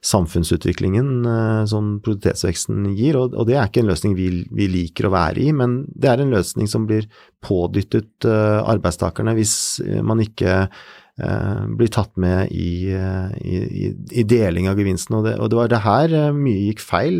samfunnsutviklingen 0.07 1.09
uh, 1.27 1.65
som 1.67 1.97
produktivitetsveksten 2.05 2.87
gir. 2.95 3.19
Og, 3.19 3.35
og, 3.35 3.49
det 3.49 3.57
er 3.57 3.67
ikke 3.67 3.83
en 3.83 3.91
løsning 3.91 4.15
vi, 4.15 4.29
vi, 4.47 4.69
liker 4.71 5.09
å 5.09 5.15
være 5.17 5.43
i, 5.43 5.49
men 5.55 5.81
det 5.91 6.13
er 6.13 6.23
en 6.23 6.31
løsning 6.37 6.71
som 6.71 6.87
blir 6.87 7.09
pådyttet 7.43 8.25
arbeidstakerne 8.27 9.35
hvis 9.37 9.57
man 10.07 10.23
ikke 10.23 10.63
Eh, 10.63 11.06
blir 11.17 11.89
tatt 11.89 12.11
med 12.17 12.51
i, 12.53 12.91
eh, 12.93 13.29
i, 13.41 13.87
i, 14.11 14.23
deling 14.23 14.67
av 14.69 14.77
gevinsten. 14.77 15.15
Og 15.17 15.25
det, 15.25 15.33
og 15.41 15.49
det, 15.49 15.57
var 15.57 15.71
det 15.71 15.79
her 15.81 16.13
eh, 16.13 16.35
mye 16.35 16.67
gikk 16.67 16.83
feil 16.85 17.17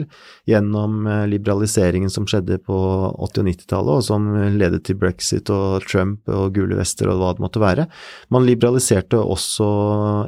gjennom 0.50 1.08
liberaliseringen 1.28 2.12
som 2.14 2.28
skjedde 2.30 2.60
på 2.68 2.78
80- 2.78 3.42
og 3.42 3.50
90-tallet, 3.50 3.94
og 3.98 4.06
som 4.06 4.30
ledet 4.58 4.84
til 4.88 5.00
brexit 5.02 5.50
og 5.54 5.88
Trump 5.90 6.30
og 6.30 6.54
gule 6.56 6.78
vester 6.78 7.10
og 7.10 7.22
hva 7.22 7.34
det 7.34 7.46
måtte 7.48 7.64
være. 7.64 7.88
Man 8.34 8.46
liberaliserte 8.48 9.20
også 9.20 9.68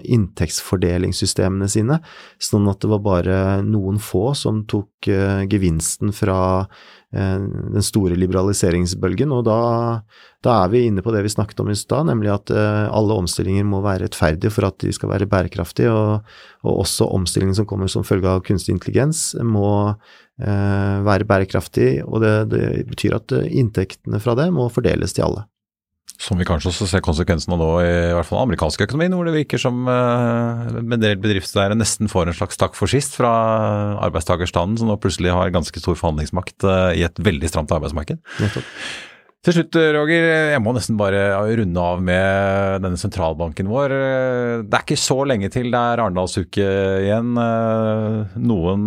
inntektsfordelingssystemene 0.04 1.70
sine, 1.72 2.02
sånn 2.42 2.68
at 2.72 2.82
det 2.82 2.92
var 2.96 3.06
bare 3.06 3.40
noen 3.66 4.02
få 4.02 4.32
som 4.38 4.66
tok 4.70 5.08
gevinsten 5.50 6.12
fra 6.16 6.40
den 7.10 7.82
store 7.82 8.14
liberaliseringsbølgen. 8.20 9.32
Og 9.34 9.44
da, 9.48 9.58
da, 10.46 10.56
er 10.64 10.74
vi 10.74 10.84
inne 10.86 11.02
på 11.02 11.14
det 11.16 11.24
vi 11.26 11.32
snakket 11.34 11.64
om 11.64 11.72
i 11.74 11.78
stad, 11.78 12.06
nemlig 12.10 12.30
at 12.36 12.54
alle 12.54 13.18
omstillinger 13.18 13.66
må 13.66 13.82
være 13.82 14.06
rettferdige 14.06 14.54
for 14.54 14.70
at 14.70 14.78
de 14.84 14.94
skal 14.94 15.10
være 15.14 15.30
bærekraftige. 15.32 15.90
Og, 15.90 16.36
og 16.62 16.84
også 16.86 17.10
omstillingen 17.18 17.58
som 17.58 17.68
kommer 17.70 17.90
som 17.90 18.06
følge 18.06 18.30
av 18.30 18.44
kunstig 18.46 18.76
intelligens 18.78 19.32
må 19.42 19.72
være 20.38 21.26
bærekraftig. 21.30 21.96
Og 22.06 22.22
det, 22.22 22.36
det 22.54 22.66
betyr 22.94 23.18
at 23.18 23.40
inntektene 23.50 24.22
fra 24.22 24.38
det 24.38 24.52
må 24.54 24.70
fordeles 24.74 25.18
til 25.18 25.26
alle. 25.32 25.50
Som 26.20 26.40
vi 26.40 26.48
kanskje 26.48 26.74
også 26.74 26.86
ser 26.90 27.04
konsekvensen 27.04 27.54
av 27.56 27.62
nå 27.62 27.68
i, 27.80 27.92
hvert 28.12 28.28
fall 28.28 28.42
amerikansk 28.42 28.82
økonomi, 28.84 29.08
hvor 29.16 29.28
det 29.30 29.38
virker 29.38 29.62
som 29.62 29.86
uh, 29.88 30.68
en 30.76 30.98
del 31.00 31.16
bedriftseiere 31.22 31.78
nesten 31.80 32.12
får 32.12 32.28
en 32.28 32.36
slags 32.36 32.60
takk 32.60 32.76
for 32.76 32.92
sist 32.92 33.16
fra 33.16 33.32
arbeidstakerstanden, 34.04 34.82
som 34.82 34.92
nå 34.92 34.98
plutselig 35.00 35.32
har 35.32 35.54
ganske 35.56 35.80
stor 35.80 35.96
forhandlingsmakt 35.96 36.68
uh, 36.68 36.92
i 36.92 37.06
et 37.08 37.24
veldig 37.24 37.52
stramt 37.52 37.72
arbeidsmarked. 37.72 38.20
Nettopp. 38.44 38.74
Til 39.40 39.56
slutt, 39.56 39.78
Roger, 39.96 40.26
jeg 40.52 40.60
må 40.60 40.74
nesten 40.76 40.98
bare 41.00 41.20
runde 41.56 41.80
av 41.80 42.02
med 42.04 42.82
denne 42.84 43.00
sentralbanken 43.00 43.70
vår. 43.72 43.94
Det 44.68 44.76
er 44.76 44.84
ikke 44.84 44.98
så 45.00 45.16
lenge 45.24 45.48
til 45.54 45.70
det 45.72 45.80
er 45.80 46.02
Arendalsuke 46.04 46.66
igjen. 47.06 47.40
Noen 48.44 48.84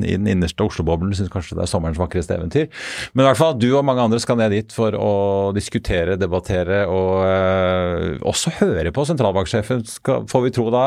i 0.00 0.14
den 0.16 0.30
innerste 0.32 0.64
Oslo-boblen 0.64 1.12
syns 1.18 1.28
kanskje 1.34 1.58
det 1.58 1.66
er 1.66 1.68
sommerens 1.68 2.00
vakreste 2.00 2.38
eventyr. 2.38 2.72
Men 3.12 3.26
i 3.26 3.28
hvert 3.28 3.42
fall, 3.42 3.52
du 3.60 3.68
og 3.74 3.84
mange 3.84 4.06
andre 4.08 4.22
skal 4.24 4.40
ned 4.40 4.56
dit 4.56 4.72
for 4.72 4.96
å 4.96 5.12
diskutere, 5.52 6.16
debattere 6.16 6.86
og 6.88 8.24
også 8.32 8.56
høre 8.62 8.96
på 8.96 9.04
sentralbanksjefen, 9.12 9.84
får 10.00 10.46
vi 10.46 10.56
tro 10.56 10.70
da, 10.72 10.86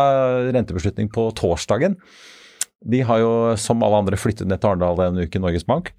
rentebeslutning 0.49 1.13
på 1.13 1.29
torsdagen. 1.37 2.01
De 2.89 3.05
har 3.05 3.21
jo 3.21 3.33
som 3.61 3.85
alle 3.85 4.01
andre 4.01 4.17
flyttet 4.17 4.49
ned 4.49 4.63
til 4.63 4.73
Arendal 4.73 4.97
denne 4.97 5.29
uken, 5.29 5.45
Norges 5.45 5.69
Bank. 5.69 5.93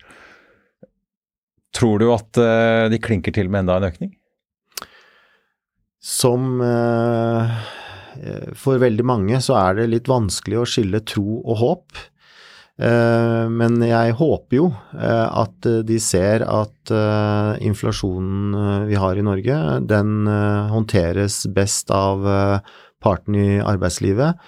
Tror 1.77 2.01
du 2.03 2.09
at 2.13 2.41
uh, 2.41 2.89
de 2.91 2.99
klinker 3.03 3.35
til 3.35 3.51
med 3.51 3.65
enda 3.65 3.79
en 3.79 3.89
økning? 3.91 4.15
Som 6.01 6.63
uh, 6.65 7.61
for 8.59 8.81
veldig 8.83 9.07
mange 9.07 9.43
så 9.45 9.57
er 9.61 9.79
det 9.79 9.91
litt 9.93 10.11
vanskelig 10.11 10.61
å 10.61 10.69
skille 10.69 11.03
tro 11.07 11.41
og 11.41 11.61
håp. 11.63 12.03
Uh, 12.81 13.47
men 13.53 13.79
jeg 13.85 14.17
håper 14.17 14.57
jo 14.57 14.69
at 14.97 15.69
de 15.87 15.99
ser 16.03 16.43
at 16.49 16.93
inflasjonen 17.63 18.87
vi 18.89 18.97
har 18.99 19.19
i 19.21 19.25
Norge, 19.25 19.57
den 19.87 20.27
håndteres 20.73 21.45
best 21.55 21.93
av 21.95 22.25
partene 23.05 23.45
i 23.45 23.61
arbeidslivet 23.63 24.41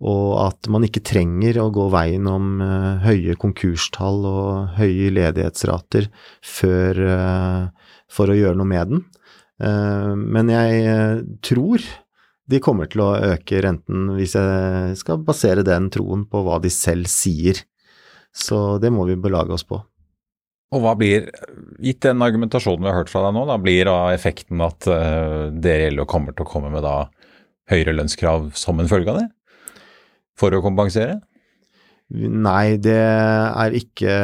og 0.00 0.28
at 0.46 0.68
man 0.72 0.84
ikke 0.86 1.02
trenger 1.04 1.58
å 1.60 1.70
gå 1.74 1.86
veien 1.92 2.28
om 2.30 2.60
uh, 2.64 3.00
høye 3.04 3.36
konkurstall 3.40 4.24
og 4.24 4.76
høye 4.78 5.10
ledighetsrater 5.12 6.08
før, 6.40 7.00
uh, 7.04 7.96
for 8.08 8.32
å 8.32 8.36
gjøre 8.38 8.56
noe 8.56 8.70
med 8.70 8.94
den. 8.94 9.02
Uh, 9.60 10.16
men 10.16 10.48
jeg 10.52 11.26
tror 11.44 11.84
de 12.50 12.62
kommer 12.64 12.88
til 12.90 13.04
å 13.04 13.12
øke 13.34 13.60
renten 13.62 14.14
hvis 14.16 14.34
jeg 14.38 14.96
skal 14.98 15.20
basere 15.22 15.62
den 15.66 15.90
troen 15.92 16.24
på 16.26 16.40
hva 16.46 16.56
de 16.64 16.72
selv 16.72 17.10
sier. 17.12 17.60
Så 18.32 18.80
det 18.80 18.90
må 18.94 19.04
vi 19.06 19.20
belage 19.20 19.52
oss 19.52 19.66
på. 19.68 19.82
Og 20.70 20.82
hva 20.82 20.94
blir, 20.96 21.28
gitt 21.82 22.00
den 22.06 22.22
argumentasjonen 22.22 22.86
vi 22.86 22.88
har 22.88 23.00
hørt 23.02 23.10
fra 23.10 23.24
deg 23.26 23.34
nå, 23.36 23.42
da 23.46 23.56
blir 23.58 23.90
da 23.90 23.96
effekten 24.14 24.62
at 24.62 24.86
dere 24.86 25.88
og 25.98 26.06
kommer 26.10 26.34
til 26.34 26.46
å 26.46 26.50
komme 26.50 26.70
med 26.70 26.86
da 26.86 26.94
høyere 27.70 27.96
lønnskrav 27.98 28.52
som 28.58 28.78
en 28.78 28.90
følge 28.90 29.10
av 29.10 29.18
det? 29.18 29.26
For 30.40 30.56
å 30.56 30.62
kompensere? 30.64 31.20
Nei, 32.10 32.74
det 32.82 32.98
er 32.98 33.74
ikke 33.78 34.14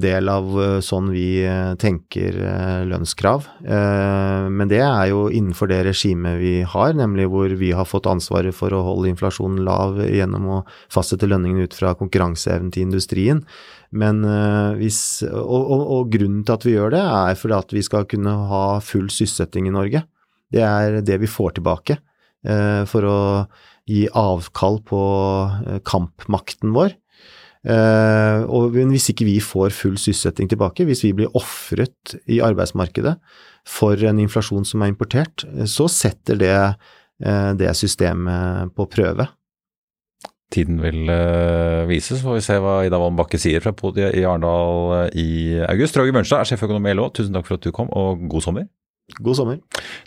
del 0.00 0.30
av 0.32 0.46
eh, 0.62 0.76
sånn 0.80 1.10
vi 1.12 1.42
eh, 1.44 1.74
tenker 1.76 2.38
eh, 2.40 2.86
lønnskrav. 2.88 3.44
Men 3.68 4.70
det 4.70 4.80
er 4.80 5.10
jo 5.10 5.26
innenfor 5.28 5.68
det 5.68 5.82
regimet 5.90 6.38
vi 6.40 6.54
har, 6.64 6.94
nemlig 6.96 7.28
hvor 7.28 7.52
vi 7.60 7.74
har 7.76 7.88
fått 7.88 8.08
ansvaret 8.08 8.56
for 8.56 8.72
å 8.72 8.80
holde 8.86 9.12
inflasjonen 9.12 9.60
lav 9.66 10.00
gjennom 10.08 10.48
å 10.56 10.62
fastsette 10.94 11.28
lønningene 11.28 11.68
ut 11.68 11.76
fra 11.76 11.92
konkurranseevnen 12.00 12.72
til 12.72 12.88
industrien. 12.88 13.44
Men 13.92 14.24
hvis, 14.80 15.20
og, 15.28 15.60
og, 15.60 15.84
og, 15.84 16.10
grunnen 16.12 16.42
til 16.48 16.56
at 16.56 16.64
vi 16.64 16.76
gjør 16.78 16.96
det, 16.96 17.04
er 17.04 17.40
fordi 17.40 17.58
at 17.60 17.76
vi 17.76 17.84
skal 17.84 18.08
kunne 18.08 18.38
ha 18.48 18.66
full 18.84 19.12
sysselsetting 19.12 19.68
i 19.68 19.76
Norge. 19.76 20.06
Det 20.48 20.64
er 20.64 21.02
det 21.04 21.20
vi 21.20 21.28
får 21.28 21.58
tilbake 21.58 22.00
for 22.88 23.04
å 23.04 23.18
gi 23.88 24.06
avkall 24.16 24.80
på 24.86 25.02
eh, 25.66 25.82
kampmakten 25.86 26.74
vår. 26.76 26.96
Uh, 27.68 28.46
og 28.54 28.76
hvis 28.78 29.08
ikke 29.10 29.26
vi 29.26 29.40
får 29.42 29.72
full 29.74 29.96
sysselsetting 29.98 30.46
tilbake, 30.48 30.86
hvis 30.86 31.02
vi 31.02 31.10
blir 31.18 31.34
ofret 31.36 32.14
i 32.30 32.38
arbeidsmarkedet 32.40 33.16
for 33.68 33.98
en 34.08 34.20
inflasjon 34.22 34.64
som 34.64 34.84
er 34.86 34.92
importert, 34.92 35.42
så 35.66 35.88
setter 35.90 36.38
det 36.38 36.54
det 37.18 37.72
systemet 37.74 38.70
på 38.78 38.86
prøve. 38.86 39.26
Tiden 40.54 40.78
vil 40.78 41.10
vise, 41.90 42.14
så 42.14 42.22
får 42.22 42.36
vi 42.36 42.44
se 42.46 42.60
hva 42.62 42.76
Ida 42.86 43.02
Wolden 43.02 43.18
Bakke 43.18 43.42
sier 43.42 43.60
fra 43.60 43.74
podiet 43.74 44.14
i 44.14 44.22
Arendal 44.22 45.10
i 45.18 45.58
august. 45.66 45.98
Roger 45.98 46.14
Mørnstad 46.14 46.44
er 46.44 46.52
sjeføkonom 46.52 46.86
i 46.86 46.94
LO, 46.94 47.08
tusen 47.10 47.34
takk 47.34 47.50
for 47.50 47.58
at 47.58 47.66
du 47.66 47.74
kom, 47.74 47.90
og 47.90 48.22
god 48.30 48.46
sommer. 48.46 48.70
God 49.16 49.38
sommer. 49.38 49.56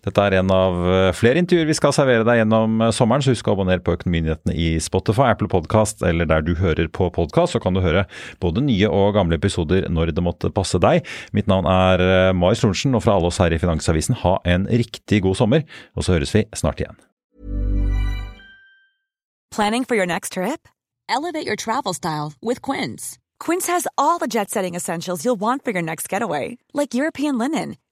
Dette 0.06 0.24
er 0.24 0.36
en 0.38 0.52
av 0.54 0.76
eh, 0.86 1.08
flere 1.18 1.41
intervjuer 1.41 1.66
vi 1.66 1.76
skal 1.76 1.93
servere 1.95 2.26
deg 2.28 2.43
gjennom 2.43 2.84
eh, 2.86 2.91
sommeren, 2.93 3.24
så 3.26 3.34
husk 3.34 3.49
å 3.49 3.56
abonnere 3.56 3.82
på 3.82 3.95
Økonominyhetene 3.97 4.54
i 4.54 4.76
Spotify, 4.84 5.32
Apple 5.34 5.49
Podcast 5.52 6.06
eller 6.06 6.30
der 6.30 6.45
du 6.45 6.54
hører 6.60 6.86
på 6.93 7.10
podkast. 7.14 7.56
Så 7.56 7.62
kan 7.64 7.74
du 7.74 7.82
høre 7.82 8.06
både 8.43 8.64
nye 8.64 8.91
og 8.93 9.16
gamle 9.18 9.39
episoder 9.41 9.89
når 9.89 10.14
det 10.14 10.24
måtte 10.24 10.54
passe 10.54 10.80
deg. 10.82 11.08
Mitt 11.34 11.49
navn 11.49 11.66
er 11.66 12.32
Mai 12.38 12.52
Marius 12.52 12.66
Lorentzen, 12.66 12.95
og 12.95 13.06
fra 13.06 13.18
alle 13.18 13.32
oss 13.32 13.41
her 13.41 13.54
i 13.56 13.60
Finansavisen, 13.62 14.18
ha 14.22 14.38
en 14.45 14.68
riktig 14.68 15.22
god 15.26 15.39
sommer. 15.39 15.64
Og 15.95 16.06
så 16.06 16.18
høres 16.18 16.36
vi 16.36 16.45
snart 16.54 16.84
igjen. 16.84 16.97
Planning 19.56 19.84
for 19.84 19.95
your 19.95 20.06
next 20.06 20.34
trip? 20.34 20.68
Elevate 21.10 21.47
your 21.47 21.56
travel 21.56 21.93
style 21.93 22.34
with 22.41 22.62
Quince. 22.62 23.18
Quince 23.39 23.68
has 23.68 23.88
all 23.97 24.20
the 24.20 24.28
jet-setting 24.28 24.76
essentials 24.76 25.26
you'll 25.26 25.39
want 25.39 25.66
for 25.66 25.72
your 25.72 25.82
next 25.82 26.08
getaway, 26.08 26.58
like 26.74 26.93
European 26.93 27.38
linen 27.38 27.76